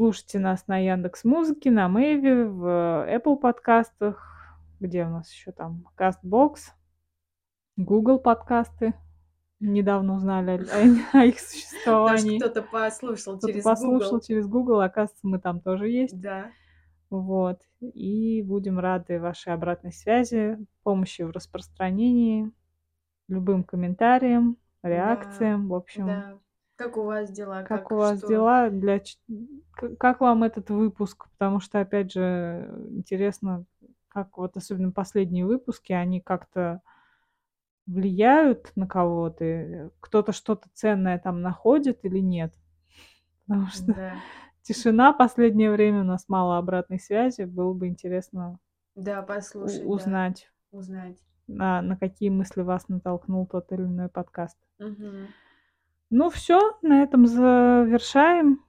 [0.00, 2.64] Слушайте нас на Яндекс Музыке, на Мэйве, в
[3.12, 4.24] Apple подкастах,
[4.78, 6.58] где у нас еще там Castbox,
[7.76, 8.94] Google подкасты.
[9.58, 12.38] Недавно узнали о, о их существовании.
[12.38, 14.20] кто-то послушал Кто-то через послушал Google.
[14.20, 16.20] через Google, оказывается, мы там тоже есть.
[16.20, 16.52] Да.
[17.10, 17.60] Вот.
[17.80, 22.52] И будем рады вашей обратной связи, помощи в распространении,
[23.26, 25.68] любым комментариям, реакциям.
[25.68, 26.38] В общем, Да.
[26.78, 27.64] Как у вас дела?
[27.64, 28.28] как у вас что?
[28.28, 28.70] дела?
[28.70, 29.02] Для...
[29.98, 31.28] Как вам этот выпуск?
[31.32, 33.64] Потому что, опять же, интересно,
[34.06, 36.80] как вот особенно последние выпуски, они как-то
[37.86, 42.54] влияют на кого-то, э, кто-то что-то ценное там находит или нет.
[43.48, 44.14] Потому что Да.
[44.62, 48.60] тишина последнее время, у нас мало обратной связи, было бы интересно
[48.94, 49.80] Да, послушать.
[49.82, 49.88] да.
[49.88, 51.18] узнать, Узнать.
[51.48, 54.56] на, на какие мысли вас натолкнул тот или иной подкаст.
[54.78, 55.28] Мгм.
[56.10, 58.64] Ну все, на этом завершаем.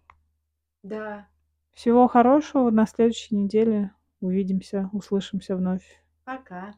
[0.83, 1.27] Да.
[1.71, 2.69] Всего хорошего.
[2.69, 6.03] На следующей неделе увидимся, услышимся вновь.
[6.25, 6.73] Пока.